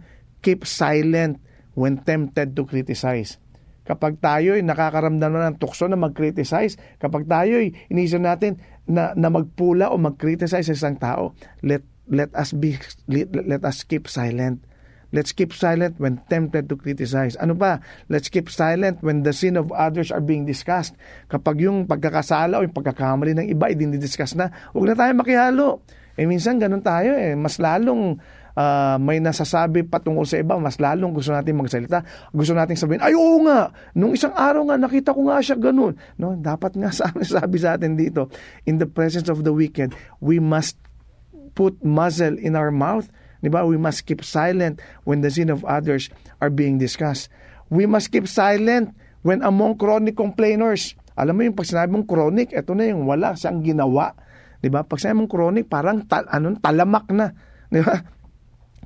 Keep 0.45 0.65
silent 0.69 1.41
when 1.73 2.01
tempted 2.01 2.53
to 2.53 2.65
criticize. 2.65 3.41
Kapag 3.81 4.21
tayo 4.21 4.53
ay 4.53 4.61
nakakaramdam 4.61 5.33
na 5.33 5.49
ng 5.49 5.57
tukso 5.57 5.89
na 5.89 5.97
mag-criticize, 5.97 6.77
kapag 7.01 7.25
tayo 7.25 7.57
ay 7.57 7.73
inisip 7.89 8.21
natin 8.21 8.61
na, 8.85 9.17
na 9.17 9.33
magpula 9.33 9.89
o 9.89 9.97
mag-criticize 9.97 10.69
sa 10.69 10.77
isang 10.77 10.97
tao, 11.01 11.33
let 11.65 11.81
let 12.11 12.29
us 12.37 12.53
be 12.53 12.77
let, 13.09 13.33
let 13.33 13.63
us 13.65 13.81
keep 13.87 14.05
silent 14.05 14.61
Let's 15.11 15.35
keep 15.35 15.51
silent 15.51 15.99
when 15.99 16.23
tempted 16.31 16.71
to 16.71 16.79
criticize. 16.79 17.35
Ano 17.35 17.55
pa? 17.55 17.83
Let's 18.07 18.31
keep 18.31 18.47
silent 18.47 19.03
when 19.03 19.27
the 19.27 19.35
sin 19.35 19.59
of 19.59 19.71
others 19.75 20.09
are 20.09 20.23
being 20.23 20.47
discussed. 20.47 20.95
Kapag 21.27 21.59
yung 21.59 21.83
pagkakasala 21.83 22.59
o 22.59 22.63
yung 22.63 22.75
pagkakamali 22.75 23.35
ng 23.35 23.47
iba 23.51 23.67
ay 23.67 23.75
dinidiscuss 23.75 24.39
na, 24.39 24.49
huwag 24.71 24.91
na 24.91 24.95
tayo 24.95 25.11
makihalo. 25.15 25.83
Eh 26.15 26.23
minsan 26.23 26.59
ganun 26.59 26.83
tayo 26.83 27.11
eh. 27.15 27.35
Mas 27.35 27.59
lalong 27.59 28.19
uh, 28.55 28.97
may 28.99 29.19
nasasabi 29.19 29.87
patungkol 29.87 30.27
sa 30.27 30.39
iba, 30.39 30.55
mas 30.59 30.79
lalong 30.79 31.11
gusto 31.15 31.31
natin 31.31 31.59
magsalita. 31.59 32.03
Gusto 32.31 32.55
natin 32.55 32.75
sabihin, 32.75 33.03
ay 33.03 33.15
oo 33.15 33.43
nga, 33.47 33.71
nung 33.95 34.15
isang 34.15 34.35
araw 34.35 34.67
nga, 34.71 34.77
nakita 34.79 35.15
ko 35.15 35.27
nga 35.27 35.39
siya 35.43 35.59
ganun. 35.59 35.95
No, 36.19 36.35
dapat 36.35 36.75
nga 36.79 36.91
sabi 36.95 37.57
sa 37.59 37.75
atin 37.75 37.95
dito, 37.95 38.31
in 38.67 38.79
the 38.79 38.87
presence 38.87 39.27
of 39.27 39.43
the 39.43 39.53
wicked, 39.53 39.95
we 40.23 40.39
must 40.39 40.79
put 41.51 41.75
muzzle 41.83 42.39
in 42.39 42.55
our 42.55 42.71
mouth 42.71 43.11
Di 43.41 43.49
ba? 43.49 43.65
We 43.65 43.75
must 43.75 44.05
keep 44.05 44.21
silent 44.21 44.79
when 45.03 45.25
the 45.25 45.33
sin 45.33 45.49
of 45.49 45.65
others 45.65 46.13
are 46.39 46.53
being 46.53 46.77
discussed. 46.77 47.27
We 47.73 47.89
must 47.89 48.13
keep 48.13 48.29
silent 48.29 48.93
when 49.25 49.41
among 49.41 49.81
chronic 49.81 50.13
complainers. 50.13 50.93
Alam 51.17 51.33
mo 51.37 51.41
yung 51.43 51.57
pag 51.57 51.67
sinabi 51.67 51.89
mong 51.91 52.07
chronic, 52.07 52.53
ito 52.53 52.71
na 52.77 52.87
yung 52.87 53.09
wala 53.09 53.35
siyang 53.35 53.65
ginawa. 53.65 54.13
Di 54.61 54.69
ba? 54.69 54.85
Pag 54.85 55.01
sinabi 55.01 55.25
mong 55.25 55.31
chronic, 55.31 55.65
parang 55.67 56.05
tal, 56.05 56.29
ano, 56.29 56.55
talamak 56.61 57.09
na. 57.09 57.33
Di 57.67 57.81
ba? 57.81 57.97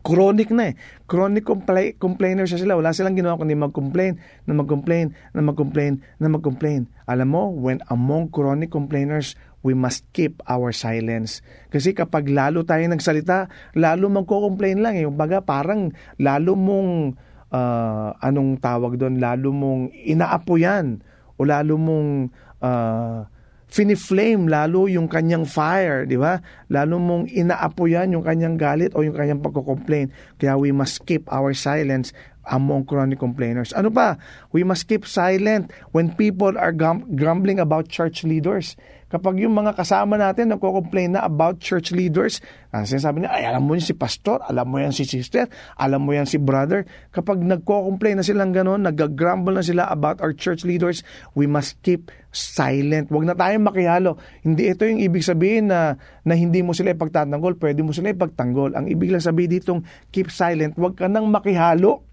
Chronic 0.06 0.54
na 0.54 0.70
eh. 0.70 0.74
Chronic 1.10 1.44
compla- 1.44 1.98
complainers 1.98 2.54
na 2.54 2.62
sila. 2.62 2.78
Wala 2.78 2.94
silang 2.94 3.18
ginawa 3.18 3.42
kundi 3.42 3.58
mag-complain, 3.58 4.22
na 4.46 4.54
mag-complain, 4.54 5.18
na 5.34 5.42
mag-complain, 5.42 5.98
na 6.22 6.30
mag-complain. 6.30 6.86
Alam 7.10 7.28
mo, 7.34 7.44
when 7.50 7.82
among 7.90 8.30
chronic 8.30 8.70
complainers, 8.70 9.34
we 9.66 9.74
must 9.74 10.06
keep 10.14 10.46
our 10.46 10.70
silence. 10.70 11.42
Kasi 11.74 11.98
kapag 11.98 12.30
lalo 12.30 12.62
tayo 12.62 12.86
nagsalita, 12.86 13.50
lalo 13.74 14.06
magko-complain 14.14 14.86
lang. 14.86 15.02
Eh. 15.02 15.10
Baga 15.10 15.42
parang 15.42 15.90
lalo 16.22 16.54
mong, 16.54 17.18
uh, 17.50 18.14
anong 18.22 18.62
tawag 18.62 19.02
doon, 19.02 19.18
lalo 19.18 19.50
mong 19.50 19.90
inaapoyan 20.06 21.02
o 21.36 21.50
lalo 21.50 21.82
mong 21.82 22.30
uh, 22.62 23.26
finiflame 23.66 24.46
lalo 24.46 24.86
yung 24.86 25.10
kanyang 25.10 25.44
fire, 25.44 26.06
di 26.06 26.16
ba? 26.16 26.40
Lalo 26.70 27.02
mong 27.02 27.28
inaapoyan 27.34 28.14
yung 28.14 28.24
kanyang 28.24 28.56
galit 28.56 28.94
o 28.94 29.02
yung 29.02 29.18
kanyang 29.18 29.42
pagko-complain. 29.42 30.14
Kaya 30.38 30.56
we 30.56 30.70
must 30.70 31.04
keep 31.10 31.26
our 31.34 31.52
silence 31.58 32.14
among 32.50 32.86
chronic 32.86 33.18
complainers. 33.18 33.74
Ano 33.74 33.90
pa? 33.90 34.18
We 34.54 34.62
must 34.62 34.86
keep 34.86 35.06
silent 35.10 35.74
when 35.92 36.14
people 36.14 36.54
are 36.58 36.74
grumbling 37.10 37.58
about 37.58 37.90
church 37.90 38.26
leaders. 38.26 38.78
Kapag 39.06 39.38
yung 39.38 39.54
mga 39.54 39.78
kasama 39.78 40.18
natin 40.18 40.50
nagko-complain 40.50 41.14
na 41.14 41.22
about 41.22 41.62
church 41.62 41.94
leaders, 41.94 42.42
uh, 42.74 42.82
sinasabi 42.82 43.24
niya, 43.24 43.32
ay 43.32 43.44
alam 43.48 43.62
mo 43.62 43.78
yan 43.78 43.86
si 43.86 43.94
pastor, 43.94 44.42
alam 44.44 44.66
mo 44.66 44.82
yan 44.82 44.92
si 44.92 45.06
sister, 45.06 45.46
alam 45.78 46.02
mo 46.02 46.12
yan 46.12 46.26
si 46.26 46.42
brother. 46.42 46.90
Kapag 47.14 47.38
nagko-complain 47.40 48.18
na 48.18 48.26
silang 48.26 48.50
gano'n, 48.50 48.82
nag-grumble 48.82 49.56
na 49.56 49.64
sila 49.64 49.86
about 49.94 50.20
our 50.26 50.34
church 50.34 50.66
leaders, 50.66 51.06
we 51.38 51.46
must 51.46 51.78
keep 51.86 52.10
silent. 52.34 53.14
Huwag 53.14 53.30
na 53.30 53.38
tayong 53.38 53.64
makihalo. 53.64 54.18
Hindi 54.42 54.74
ito 54.74 54.84
yung 54.84 55.00
ibig 55.00 55.22
sabihin 55.22 55.70
na, 55.70 55.96
na 56.26 56.34
hindi 56.34 56.66
mo 56.66 56.74
sila 56.74 56.92
ipagtatanggol, 56.92 57.62
pwede 57.62 57.86
mo 57.86 57.94
sila 57.94 58.10
ipagtanggol. 58.10 58.74
Ang 58.74 58.90
ibig 58.90 59.14
lang 59.14 59.22
sabihin 59.22 59.54
ditong 59.54 59.82
keep 60.10 60.34
silent, 60.34 60.76
huwag 60.76 60.98
ka 60.98 61.06
nang 61.06 61.30
makihalo 61.30 62.04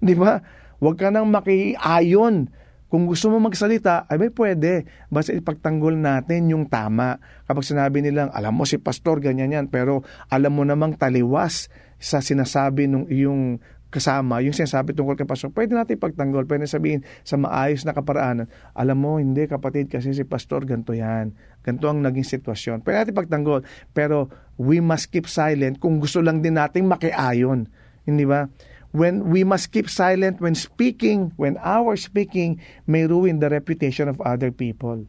Di 0.06 0.16
ba? 0.16 0.40
Huwag 0.80 0.96
ka 0.96 1.12
nang 1.12 1.28
makiayon. 1.28 2.48
Kung 2.90 3.06
gusto 3.06 3.30
mo 3.30 3.38
magsalita, 3.38 4.10
ay 4.10 4.18
may 4.18 4.32
pwede. 4.34 4.82
Basta 5.06 5.30
ipagtanggol 5.30 5.94
natin 5.94 6.50
yung 6.50 6.66
tama. 6.66 7.22
Kapag 7.46 7.62
sinabi 7.62 8.02
nilang, 8.02 8.34
alam 8.34 8.50
mo 8.56 8.66
si 8.66 8.82
pastor, 8.82 9.22
ganyan 9.22 9.54
yan, 9.54 9.66
pero 9.70 10.02
alam 10.26 10.50
mo 10.50 10.66
namang 10.66 10.98
taliwas 10.98 11.70
sa 12.02 12.18
sinasabi 12.18 12.90
ng 12.90 13.06
iyong 13.06 13.62
kasama, 13.90 14.38
yung 14.42 14.54
sinasabi 14.54 14.94
tungkol 14.94 15.18
kay 15.18 15.26
pastor, 15.26 15.50
pwede 15.50 15.74
natin 15.74 15.98
ipagtanggol, 15.98 16.46
pwede 16.46 16.66
sabihin 16.70 17.02
sa 17.26 17.34
maayos 17.34 17.82
na 17.82 17.90
kaparaanan, 17.90 18.46
alam 18.74 18.98
mo, 18.98 19.18
hindi 19.18 19.50
kapatid, 19.50 19.90
kasi 19.90 20.14
si 20.14 20.22
pastor, 20.22 20.62
ganito 20.62 20.94
yan. 20.94 21.34
Ganito 21.66 21.90
ang 21.90 21.98
naging 21.98 22.24
sitwasyon. 22.24 22.86
Pwede 22.86 23.02
natin 23.02 23.12
ipagtanggol, 23.14 23.60
pero 23.90 24.30
we 24.56 24.78
must 24.78 25.10
keep 25.10 25.26
silent 25.26 25.82
kung 25.82 25.98
gusto 25.98 26.22
lang 26.22 26.38
din 26.38 26.56
nating 26.56 26.86
makiayon. 26.86 27.66
Hindi 28.06 28.24
ba? 28.24 28.46
When 28.90 29.30
we 29.30 29.46
must 29.46 29.70
keep 29.70 29.88
silent 29.88 30.40
when 30.40 30.54
speaking, 30.54 31.32
when 31.36 31.56
our 31.62 31.96
speaking 31.96 32.58
may 32.86 33.06
ruin 33.06 33.38
the 33.38 33.50
reputation 33.50 34.08
of 34.08 34.20
other 34.22 34.50
people. 34.50 35.06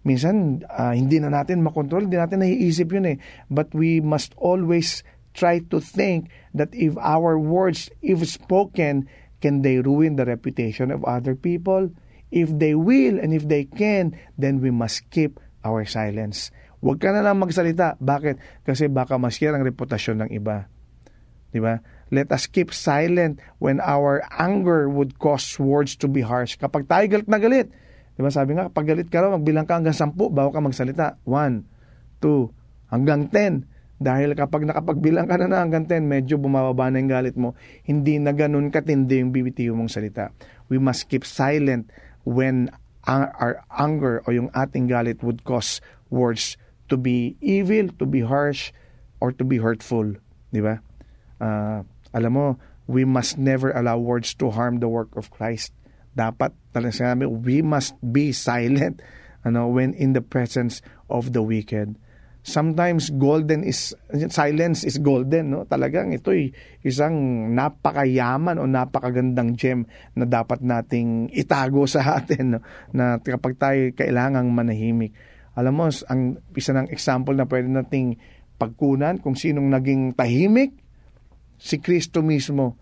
Minsan, 0.00 0.64
uh, 0.72 0.96
hindi 0.96 1.20
na 1.20 1.28
natin 1.28 1.60
makontrol, 1.60 2.08
hindi 2.08 2.16
natin 2.16 2.40
naiisip 2.40 2.88
yun 2.88 3.16
eh. 3.16 3.18
But 3.52 3.76
we 3.76 4.00
must 4.00 4.32
always 4.40 5.04
try 5.36 5.60
to 5.68 5.78
think 5.78 6.32
that 6.56 6.72
if 6.72 6.96
our 6.96 7.36
words, 7.36 7.92
if 8.00 8.24
spoken, 8.24 9.04
can 9.44 9.60
they 9.60 9.84
ruin 9.84 10.16
the 10.16 10.24
reputation 10.24 10.88
of 10.88 11.04
other 11.04 11.36
people? 11.36 11.92
If 12.32 12.48
they 12.48 12.72
will 12.72 13.20
and 13.20 13.36
if 13.36 13.44
they 13.44 13.68
can, 13.68 14.16
then 14.40 14.64
we 14.64 14.72
must 14.72 15.04
keep 15.12 15.36
our 15.66 15.84
silence. 15.84 16.48
Huwag 16.80 17.04
ka 17.04 17.12
na 17.12 17.20
lang 17.20 17.36
magsalita. 17.36 18.00
Bakit? 18.00 18.64
Kasi 18.64 18.88
baka 18.88 19.20
masira 19.20 19.60
ang 19.60 19.68
reputasyon 19.68 20.24
ng 20.24 20.30
iba. 20.32 20.72
Di 21.52 21.60
ba? 21.60 21.84
Let 22.10 22.34
us 22.34 22.50
keep 22.50 22.74
silent 22.74 23.38
when 23.62 23.78
our 23.78 24.26
anger 24.34 24.90
would 24.90 25.22
cause 25.22 25.58
words 25.62 25.94
to 26.02 26.10
be 26.10 26.26
harsh. 26.26 26.58
Kapag 26.58 26.90
tayo 26.90 27.06
galit 27.06 27.30
na 27.30 27.38
galit, 27.38 27.70
di 28.18 28.20
ba 28.20 28.34
sabi 28.34 28.58
nga, 28.58 28.66
kapag 28.66 28.90
galit 28.90 29.08
ka 29.08 29.22
raw, 29.22 29.30
magbilang 29.30 29.66
ka 29.66 29.78
hanggang 29.78 29.94
sampu 29.94 30.26
bago 30.26 30.50
ka 30.50 30.58
magsalita. 30.58 31.22
One, 31.22 31.70
two, 32.18 32.50
hanggang 32.90 33.30
ten. 33.30 33.70
Dahil 34.00 34.32
kapag 34.32 34.64
nakapagbilang 34.64 35.28
ka 35.28 35.36
na 35.36 35.44
na 35.44 35.60
hanggang 35.60 35.84
10, 35.84 36.08
medyo 36.08 36.40
bumababa 36.40 36.88
na 36.88 37.04
yung 37.04 37.12
galit 37.12 37.36
mo, 37.36 37.52
hindi 37.84 38.16
na 38.16 38.32
ganun 38.32 38.72
katindi 38.72 39.20
yung 39.20 39.28
bibitiyo 39.28 39.76
mong 39.76 39.92
salita. 39.92 40.32
We 40.72 40.80
must 40.80 41.12
keep 41.12 41.28
silent 41.28 41.92
when 42.24 42.72
our 43.04 43.60
anger 43.68 44.24
o 44.24 44.32
yung 44.32 44.48
ating 44.56 44.88
galit 44.88 45.20
would 45.20 45.44
cause 45.44 45.84
words 46.08 46.56
to 46.88 46.96
be 46.96 47.36
evil, 47.44 47.92
to 48.00 48.08
be 48.08 48.24
harsh, 48.24 48.72
or 49.20 49.36
to 49.36 49.44
be 49.44 49.60
hurtful. 49.60 50.16
Di 50.48 50.64
ba? 50.64 50.80
Uh, 51.36 51.84
alam 52.10 52.32
mo, 52.34 52.46
we 52.90 53.06
must 53.06 53.38
never 53.38 53.70
allow 53.70 53.98
words 53.98 54.34
to 54.34 54.50
harm 54.50 54.82
the 54.82 54.90
work 54.90 55.14
of 55.14 55.30
Christ. 55.30 55.70
Dapat 56.18 56.50
talaga 56.74 56.90
sinabi, 56.90 57.30
we 57.30 57.62
must 57.62 57.94
be 58.02 58.34
silent 58.34 58.98
ano, 59.46 59.70
when 59.70 59.94
in 59.94 60.12
the 60.12 60.24
presence 60.24 60.82
of 61.06 61.30
the 61.30 61.40
wicked. 61.40 61.94
Sometimes 62.40 63.12
golden 63.12 63.60
is 63.68 63.92
silence 64.32 64.80
is 64.80 64.96
golden, 64.96 65.52
no? 65.52 65.68
Talagang 65.68 66.16
ito'y 66.16 66.56
isang 66.80 67.12
napakayaman 67.52 68.56
o 68.56 68.64
napakagandang 68.64 69.60
gem 69.60 69.84
na 70.16 70.24
dapat 70.24 70.64
nating 70.64 71.28
itago 71.36 71.84
sa 71.84 72.00
atin, 72.18 72.56
no? 72.56 72.60
Na 72.96 73.20
kapag 73.20 73.60
tayo 73.60 73.92
kailangang 73.92 74.48
manahimik. 74.56 75.12
Alam 75.52 75.84
mo, 75.84 75.84
ang 76.08 76.40
isa 76.56 76.72
ng 76.72 76.88
example 76.88 77.36
na 77.36 77.44
pwede 77.44 77.68
nating 77.68 78.16
pagkunan 78.56 79.20
kung 79.20 79.36
sinong 79.36 79.68
naging 79.68 80.16
tahimik 80.16 80.79
si 81.60 81.78
Kristo 81.78 82.24
mismo. 82.24 82.76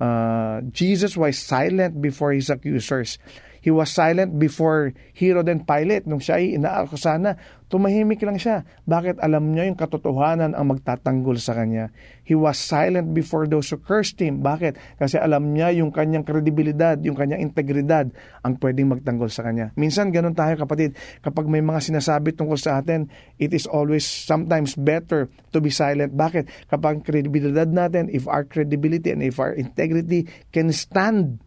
Uh, 0.00 0.60
Jesus 0.74 1.16
was 1.16 1.38
silent 1.38 2.02
before 2.02 2.32
his 2.34 2.50
accusers. 2.50 3.16
He 3.64 3.72
was 3.72 3.88
silent 3.88 4.36
before 4.36 4.92
Herod 5.16 5.48
and 5.48 5.64
Pilate. 5.64 6.04
Nung 6.04 6.20
siya 6.20 6.36
ay 6.36 6.60
inaakusahan 6.60 7.24
na, 7.24 7.32
tumahimik 7.72 8.20
lang 8.20 8.36
siya. 8.36 8.68
Bakit? 8.84 9.24
Alam 9.24 9.56
niya 9.56 9.72
yung 9.72 9.80
katotohanan 9.80 10.52
ang 10.52 10.68
magtatanggol 10.68 11.40
sa 11.40 11.56
kanya. 11.56 11.88
He 12.28 12.36
was 12.36 12.60
silent 12.60 13.16
before 13.16 13.48
those 13.48 13.72
who 13.72 13.80
cursed 13.80 14.20
him. 14.20 14.44
Bakit? 14.44 15.00
Kasi 15.00 15.16
alam 15.16 15.56
niya 15.56 15.72
yung 15.80 15.96
kanyang 15.96 16.28
kredibilidad, 16.28 17.00
yung 17.00 17.16
kanyang 17.16 17.40
integridad 17.40 18.12
ang 18.44 18.60
pwedeng 18.60 18.92
magtanggol 18.92 19.32
sa 19.32 19.40
kanya. 19.40 19.72
Minsan 19.80 20.12
ganun 20.12 20.36
tayo 20.36 20.60
kapatid. 20.60 20.92
Kapag 21.24 21.48
may 21.48 21.64
mga 21.64 21.80
sinasabi 21.80 22.36
tungkol 22.36 22.60
sa 22.60 22.84
atin, 22.84 23.08
it 23.40 23.56
is 23.56 23.64
always 23.64 24.04
sometimes 24.04 24.76
better 24.76 25.32
to 25.56 25.64
be 25.64 25.72
silent. 25.72 26.12
Bakit? 26.12 26.68
Kapag 26.68 27.00
kredibilidad 27.00 27.72
natin, 27.72 28.12
if 28.12 28.28
our 28.28 28.44
credibility 28.44 29.08
and 29.08 29.24
if 29.24 29.40
our 29.40 29.56
integrity 29.56 30.28
can 30.52 30.68
stand 30.68 31.40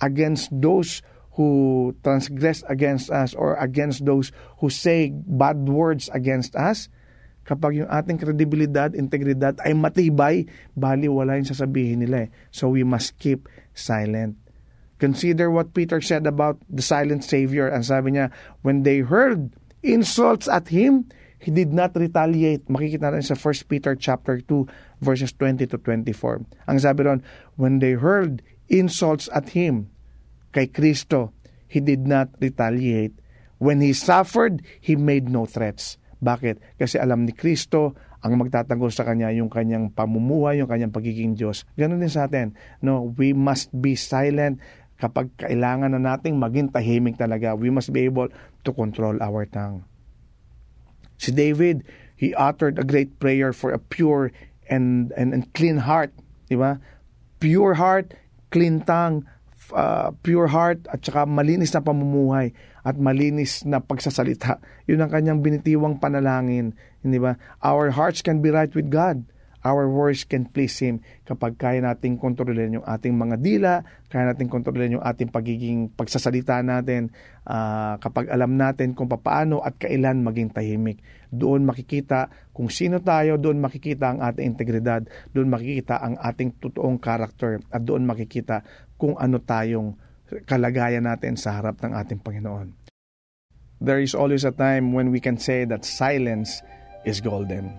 against 0.00 0.48
those 0.50 1.04
who 1.34 1.90
transgress 2.06 2.62
against 2.70 3.10
us 3.10 3.34
or 3.34 3.58
against 3.58 4.06
those 4.06 4.30
who 4.62 4.70
say 4.70 5.10
bad 5.10 5.66
words 5.66 6.06
against 6.14 6.54
us, 6.54 6.88
kapag 7.44 7.82
yung 7.82 7.90
ating 7.90 8.18
kredibilidad, 8.18 8.94
integridad 8.94 9.58
ay 9.66 9.74
matibay, 9.76 10.46
bali 10.78 11.10
wala 11.10 11.36
yung 11.36 11.48
sasabihin 11.48 12.06
nila 12.06 12.26
eh. 12.26 12.30
So 12.54 12.72
we 12.72 12.86
must 12.86 13.18
keep 13.18 13.50
silent. 13.76 14.38
Consider 15.02 15.50
what 15.50 15.74
Peter 15.74 16.00
said 16.00 16.24
about 16.24 16.62
the 16.70 16.80
silent 16.80 17.26
Savior. 17.26 17.68
Ang 17.68 17.82
sabi 17.84 18.16
niya, 18.16 18.30
when 18.62 18.86
they 18.86 19.02
heard 19.02 19.52
insults 19.82 20.48
at 20.48 20.70
Him, 20.70 21.10
He 21.44 21.52
did 21.52 21.76
not 21.76 21.92
retaliate. 21.92 22.64
Makikita 22.72 23.12
natin 23.12 23.20
sa 23.20 23.36
1 23.36 23.68
Peter 23.68 23.92
chapter 23.92 24.40
2 24.40 25.04
verses 25.04 25.28
20 25.36 25.68
to 25.68 25.76
24. 25.76 26.40
Ang 26.72 26.78
sabi 26.80 27.04
ron, 27.04 27.20
when 27.60 27.84
they 27.84 27.92
heard 27.92 28.40
insults 28.72 29.28
at 29.28 29.52
Him, 29.52 29.92
kay 30.54 30.70
Kristo, 30.70 31.34
he 31.66 31.82
did 31.82 32.06
not 32.06 32.30
retaliate. 32.38 33.18
When 33.58 33.82
he 33.82 33.90
suffered, 33.90 34.62
he 34.78 34.94
made 34.94 35.26
no 35.26 35.50
threats. 35.50 35.98
Bakit? 36.22 36.78
Kasi 36.78 37.02
alam 37.02 37.26
ni 37.26 37.34
Kristo 37.34 37.98
ang 38.24 38.40
magtatanggol 38.40 38.88
sa 38.88 39.04
kanya 39.04 39.28
yung 39.34 39.52
kanyang 39.52 39.92
pamumuhay, 39.92 40.62
yung 40.62 40.70
kanyang 40.70 40.94
pagiging 40.94 41.36
Diyos. 41.36 41.68
Ganon 41.76 42.00
din 42.00 42.08
sa 42.08 42.24
atin. 42.24 42.56
No, 42.80 43.12
we 43.20 43.36
must 43.36 43.68
be 43.74 43.92
silent 43.98 44.62
kapag 44.96 45.28
kailangan 45.36 45.92
na 45.92 46.00
nating 46.00 46.40
maging 46.40 46.72
tahimik 46.72 47.20
talaga. 47.20 47.52
We 47.52 47.68
must 47.68 47.92
be 47.92 48.08
able 48.08 48.32
to 48.64 48.70
control 48.72 49.20
our 49.20 49.44
tongue. 49.44 49.84
Si 51.20 51.36
David, 51.36 51.84
he 52.16 52.32
uttered 52.32 52.80
a 52.80 52.86
great 52.86 53.20
prayer 53.20 53.52
for 53.52 53.76
a 53.76 53.80
pure 53.82 54.32
and 54.72 55.12
and, 55.20 55.36
and 55.36 55.44
clean 55.52 55.84
heart, 55.84 56.14
di 56.48 56.56
ba? 56.56 56.80
Pure 57.44 57.76
heart, 57.76 58.16
clean 58.48 58.80
tongue, 58.80 59.28
uh, 59.74 60.14
pure 60.22 60.46
heart 60.46 60.86
at 60.88 61.02
saka 61.02 61.26
malinis 61.26 61.74
na 61.74 61.82
pamumuhay 61.82 62.54
at 62.86 62.96
malinis 62.96 63.66
na 63.66 63.82
pagsasalita. 63.82 64.62
Yun 64.86 65.02
ang 65.02 65.10
kanyang 65.10 65.42
binitiwang 65.42 65.98
panalangin. 65.98 66.72
Hindi 67.02 67.18
ba? 67.18 67.36
Our 67.60 67.92
hearts 67.92 68.22
can 68.22 68.40
be 68.40 68.54
right 68.54 68.70
with 68.72 68.88
God. 68.88 69.26
Our 69.64 69.88
words 69.88 70.28
can 70.28 70.44
please 70.44 70.76
Him 70.76 71.00
kapag 71.24 71.56
kaya 71.56 71.80
nating 71.80 72.20
kontrolin 72.20 72.76
yung 72.76 72.84
ating 72.84 73.16
mga 73.16 73.40
dila, 73.40 73.80
kaya 74.12 74.28
nating 74.28 74.52
kontrolin 74.52 75.00
yung 75.00 75.04
ating 75.04 75.32
pagiging 75.32 75.88
pagsasalita 75.88 76.60
natin, 76.60 77.08
uh, 77.48 77.96
kapag 77.96 78.28
alam 78.28 78.60
natin 78.60 78.92
kung 78.92 79.08
paano 79.08 79.64
at 79.64 79.80
kailan 79.80 80.20
maging 80.20 80.52
tahimik. 80.52 81.00
Doon 81.32 81.64
makikita 81.64 82.28
kung 82.52 82.68
sino 82.68 83.00
tayo, 83.00 83.40
doon 83.40 83.56
makikita 83.64 84.12
ang 84.12 84.20
ating 84.20 84.52
integridad, 84.52 85.08
doon 85.32 85.48
makikita 85.48 85.96
ang 85.96 86.20
ating 86.20 86.60
totoong 86.60 87.00
character, 87.00 87.56
at 87.72 87.80
doon 87.80 88.04
makikita 88.04 88.60
kung 89.00 89.16
ano 89.16 89.40
tayong 89.40 89.96
kalagayan 90.44 91.08
natin 91.08 91.40
sa 91.40 91.56
harap 91.56 91.80
ng 91.80 91.96
ating 91.96 92.20
Panginoon. 92.20 92.68
There 93.80 94.04
is 94.04 94.12
always 94.12 94.44
a 94.44 94.52
time 94.52 94.92
when 94.92 95.08
we 95.08 95.24
can 95.24 95.40
say 95.40 95.64
that 95.64 95.88
silence 95.88 96.60
is 97.08 97.24
golden. 97.24 97.72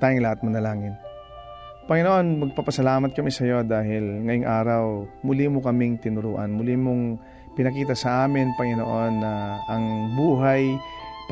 Tayong 0.00 0.24
lahat 0.24 0.40
manalangin. 0.40 1.07
Panginoon, 1.88 2.44
magpapasalamat 2.44 3.16
kami 3.16 3.32
sa 3.32 3.48
iyo 3.48 3.64
dahil 3.64 4.20
ngayong 4.28 4.44
araw 4.44 5.08
muli 5.24 5.48
mo 5.48 5.64
kaming 5.64 5.96
tinuruan. 5.96 6.52
Muli 6.52 6.76
mong 6.76 7.16
pinakita 7.56 7.96
sa 7.96 8.28
amin, 8.28 8.52
Panginoon, 8.60 9.12
na 9.24 9.56
ang 9.72 10.12
buhay, 10.12 10.76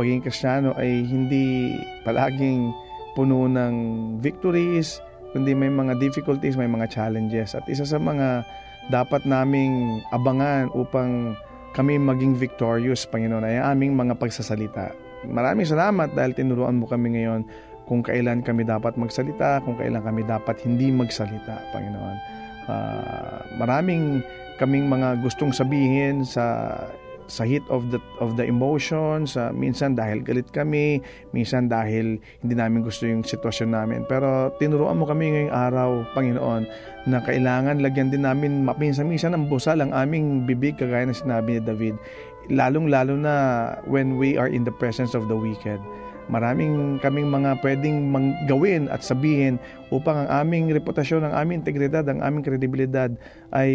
pagiging 0.00 0.24
kristyano 0.24 0.72
ay 0.80 1.04
hindi 1.04 1.76
palaging 2.08 2.72
puno 3.12 3.44
ng 3.44 3.74
victories, 4.24 4.96
kundi 5.36 5.52
may 5.52 5.68
mga 5.68 6.00
difficulties, 6.00 6.56
may 6.56 6.72
mga 6.72 6.88
challenges. 6.88 7.52
At 7.52 7.68
isa 7.68 7.84
sa 7.84 8.00
mga 8.00 8.40
dapat 8.88 9.28
naming 9.28 10.00
abangan 10.08 10.72
upang 10.72 11.36
kami 11.76 12.00
maging 12.00 12.32
victorious, 12.32 13.04
Panginoon, 13.04 13.44
ay 13.44 13.60
aming 13.60 13.92
mga 13.92 14.16
pagsasalita. 14.16 14.88
Maraming 15.28 15.68
salamat 15.68 16.16
dahil 16.16 16.32
tinuruan 16.32 16.80
mo 16.80 16.88
kami 16.88 17.12
ngayon 17.12 17.44
kung 17.86 18.02
kailan 18.02 18.42
kami 18.42 18.66
dapat 18.66 18.98
magsalita, 18.98 19.62
kung 19.62 19.78
kailan 19.78 20.02
kami 20.02 20.26
dapat 20.26 20.58
hindi 20.66 20.90
magsalita, 20.90 21.62
Panginoon. 21.70 22.18
Uh, 22.66 23.38
maraming 23.62 24.26
kaming 24.58 24.90
mga 24.90 25.22
gustong 25.22 25.54
sabihin 25.54 26.26
sa 26.26 26.74
sa 27.26 27.42
heat 27.42 27.62
of 27.66 27.90
the 27.90 27.98
of 28.22 28.38
the 28.38 28.46
emotions, 28.46 29.34
uh, 29.34 29.50
minsan 29.50 29.98
dahil 29.98 30.22
galit 30.22 30.46
kami, 30.54 31.02
minsan 31.34 31.66
dahil 31.66 32.22
hindi 32.42 32.54
namin 32.54 32.86
gusto 32.86 33.06
yung 33.06 33.26
sitwasyon 33.26 33.70
namin. 33.74 34.00
Pero 34.06 34.54
tinuruan 34.62 34.98
mo 34.98 35.06
kami 35.06 35.34
ngayong 35.34 35.54
araw, 35.54 35.90
Panginoon, 36.14 36.62
na 37.10 37.18
kailangan 37.22 37.82
lagyan 37.82 38.10
din 38.14 38.22
namin 38.22 38.62
minsan-minsan 38.66 39.34
ng 39.34 39.50
busal 39.50 39.82
ang 39.82 39.90
aming 39.90 40.46
bibig 40.46 40.78
kagaya 40.78 41.06
ng 41.06 41.18
sinabi 41.18 41.58
ni 41.58 41.62
David, 41.62 41.94
lalong-lalo 42.50 43.18
na 43.18 43.34
when 43.90 44.18
we 44.18 44.38
are 44.38 44.50
in 44.50 44.62
the 44.62 44.74
presence 44.74 45.14
of 45.14 45.26
the 45.26 45.36
wicked. 45.36 45.82
Maraming 46.26 46.98
kaming 46.98 47.30
mga 47.30 47.62
pwedeng 47.62 48.10
gawin 48.50 48.90
at 48.90 49.06
sabihin 49.06 49.62
upang 49.94 50.26
ang 50.26 50.42
aming 50.42 50.74
reputasyon, 50.74 51.22
ang 51.22 51.34
aming 51.38 51.62
integridad, 51.62 52.02
ang 52.10 52.18
aming 52.18 52.42
kredibilidad 52.42 53.14
ay 53.54 53.70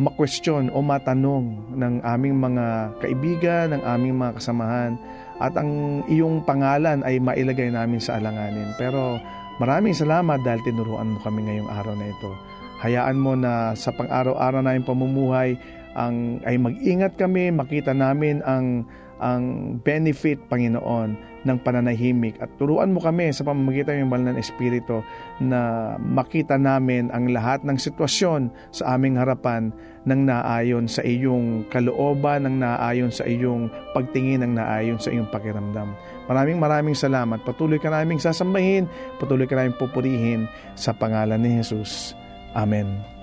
makwestiyon 0.00 0.72
o 0.72 0.80
matanong 0.80 1.76
ng 1.76 2.00
aming 2.00 2.40
mga 2.40 2.96
kaibigan, 3.04 3.76
ng 3.76 3.82
aming 3.84 4.16
mga 4.16 4.40
kasamahan 4.40 4.96
at 5.44 5.52
ang 5.60 6.00
iyong 6.08 6.40
pangalan 6.48 7.04
ay 7.04 7.20
mailagay 7.20 7.68
namin 7.68 8.00
sa 8.00 8.16
alanganin. 8.16 8.72
Pero 8.80 9.20
maraming 9.60 9.92
salamat 9.92 10.40
dahil 10.40 10.64
tinuruan 10.64 11.12
mo 11.12 11.18
kami 11.20 11.44
ngayong 11.44 11.68
araw 11.68 11.94
na 12.00 12.08
ito. 12.08 12.32
Hayaan 12.80 13.20
mo 13.20 13.36
na 13.36 13.76
sa 13.76 13.92
pang-araw-araw 13.92 14.64
na 14.64 14.76
pamumuhay 14.80 15.56
ang 15.94 16.42
ay 16.42 16.58
mag-ingat 16.58 17.14
kami, 17.14 17.54
makita 17.54 17.94
namin 17.94 18.42
ang 18.42 18.88
ang 19.22 19.76
benefit, 19.80 20.42
Panginoon, 20.50 21.33
ng 21.44 21.60
pananahimik 21.60 22.40
at 22.40 22.48
turuan 22.56 22.92
mo 22.92 23.00
kami 23.00 23.30
sa 23.30 23.44
pamamagitan 23.44 24.00
ng 24.00 24.10
banal 24.10 24.32
ng 24.34 24.40
Espiritu 24.40 25.04
na 25.38 25.94
makita 26.00 26.56
namin 26.56 27.12
ang 27.12 27.28
lahat 27.30 27.62
ng 27.62 27.76
sitwasyon 27.76 28.48
sa 28.72 28.96
aming 28.96 29.20
harapan 29.20 29.70
ng 30.04 30.20
naayon 30.28 30.84
sa 30.84 31.00
iyong 31.00 31.64
kalooban, 31.72 32.44
ng 32.44 32.60
naayon 32.60 33.08
sa 33.08 33.24
iyong 33.24 33.72
pagtingin, 33.96 34.44
ng 34.44 34.52
naayon 34.56 35.00
sa 35.00 35.08
iyong 35.12 35.28
pakiramdam. 35.32 35.96
Maraming 36.28 36.60
maraming 36.60 36.96
salamat. 36.96 37.40
Patuloy 37.44 37.80
ka 37.80 37.88
naming 37.88 38.20
sasambahin, 38.20 38.88
patuloy 39.20 39.48
ka 39.48 39.56
naming 39.56 39.76
pupurihin 39.76 40.48
sa 40.76 40.92
pangalan 40.92 41.40
ni 41.40 41.60
Jesus. 41.60 42.12
Amen. 42.52 43.14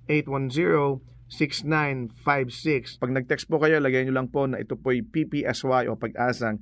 0919-810-6956. 0.10 1.14
6956. 1.34 3.02
Pag 3.02 3.12
nag-text 3.12 3.50
po 3.50 3.58
kayo, 3.58 3.82
lagay 3.82 4.06
nyo 4.06 4.22
lang 4.22 4.30
po 4.30 4.46
na 4.46 4.62
ito 4.62 4.78
po'y 4.78 5.02
PPSY 5.02 5.90
o 5.90 5.98
pag-asang 5.98 6.62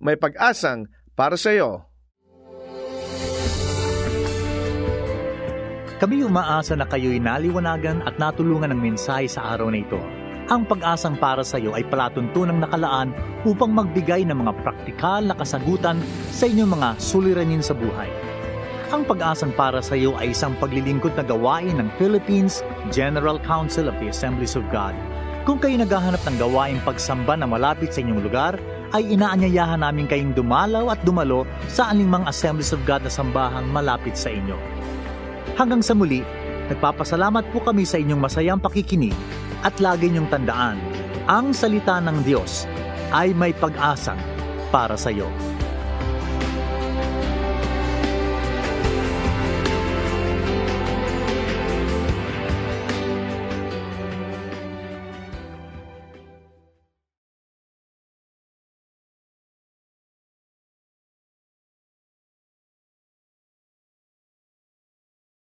may 0.00 0.16
pag-asang 0.16 0.88
para 1.12 1.36
sa 1.36 1.52
iyo. 1.52 1.84
Kami 6.00 6.24
umaasa 6.24 6.72
na 6.72 6.88
kayo'y 6.88 7.20
naliwanagan 7.20 8.00
at 8.08 8.16
natulungan 8.16 8.72
ng 8.72 8.80
mensahe 8.80 9.28
sa 9.28 9.52
araw 9.52 9.68
na 9.68 9.84
ito. 9.84 10.00
Ang 10.48 10.64
pag-asang 10.64 11.20
para 11.20 11.44
sa 11.44 11.60
iyo 11.60 11.76
ay 11.76 11.84
palatuntunang 11.86 12.58
nakalaan 12.58 13.12
upang 13.44 13.70
magbigay 13.70 14.24
ng 14.24 14.34
mga 14.34 14.64
praktikal 14.64 15.20
na 15.20 15.36
kasagutan 15.36 16.00
sa 16.32 16.48
inyong 16.48 16.72
mga 16.74 16.88
suliranin 16.96 17.60
sa 17.60 17.76
buhay. 17.76 18.08
Ang 18.90 19.06
pag-asang 19.06 19.54
para 19.54 19.78
sa 19.84 19.94
iyo 19.94 20.16
ay 20.18 20.32
isang 20.32 20.56
paglilingkod 20.58 21.14
na 21.14 21.22
gawain 21.22 21.78
ng 21.78 21.92
Philippines 22.00 22.64
General 22.90 23.38
Council 23.46 23.86
of 23.86 23.94
the 24.02 24.08
Assemblies 24.10 24.58
of 24.58 24.64
God. 24.74 24.96
Kung 25.46 25.62
kayo 25.62 25.78
naghahanap 25.78 26.24
ng 26.26 26.36
gawain 26.40 26.82
pagsamba 26.82 27.38
na 27.38 27.46
malapit 27.46 27.94
sa 27.94 28.02
inyong 28.02 28.24
lugar, 28.24 28.58
ay 28.90 29.14
inaanyayahan 29.14 29.82
namin 29.82 30.10
kayong 30.10 30.34
dumalaw 30.34 30.90
at 30.90 31.00
dumalo 31.06 31.46
sa 31.70 31.90
aningmang 31.90 32.26
Assemblies 32.26 32.74
of 32.74 32.82
God 32.82 33.06
na 33.06 33.12
sambahang 33.12 33.70
malapit 33.70 34.18
sa 34.18 34.30
inyo. 34.30 34.58
Hanggang 35.54 35.84
sa 35.84 35.94
muli, 35.94 36.26
nagpapasalamat 36.72 37.50
po 37.54 37.62
kami 37.62 37.86
sa 37.86 37.98
inyong 38.00 38.20
masayang 38.22 38.60
pakikinig 38.62 39.14
at 39.62 39.76
lagi 39.78 40.08
niyong 40.08 40.30
tandaan, 40.32 40.80
ang 41.28 41.52
salita 41.54 42.00
ng 42.00 42.24
Diyos 42.24 42.64
ay 43.14 43.36
may 43.36 43.54
pag-asang 43.54 44.18
para 44.70 44.94
sa 44.96 45.12
iyo. 45.12 45.28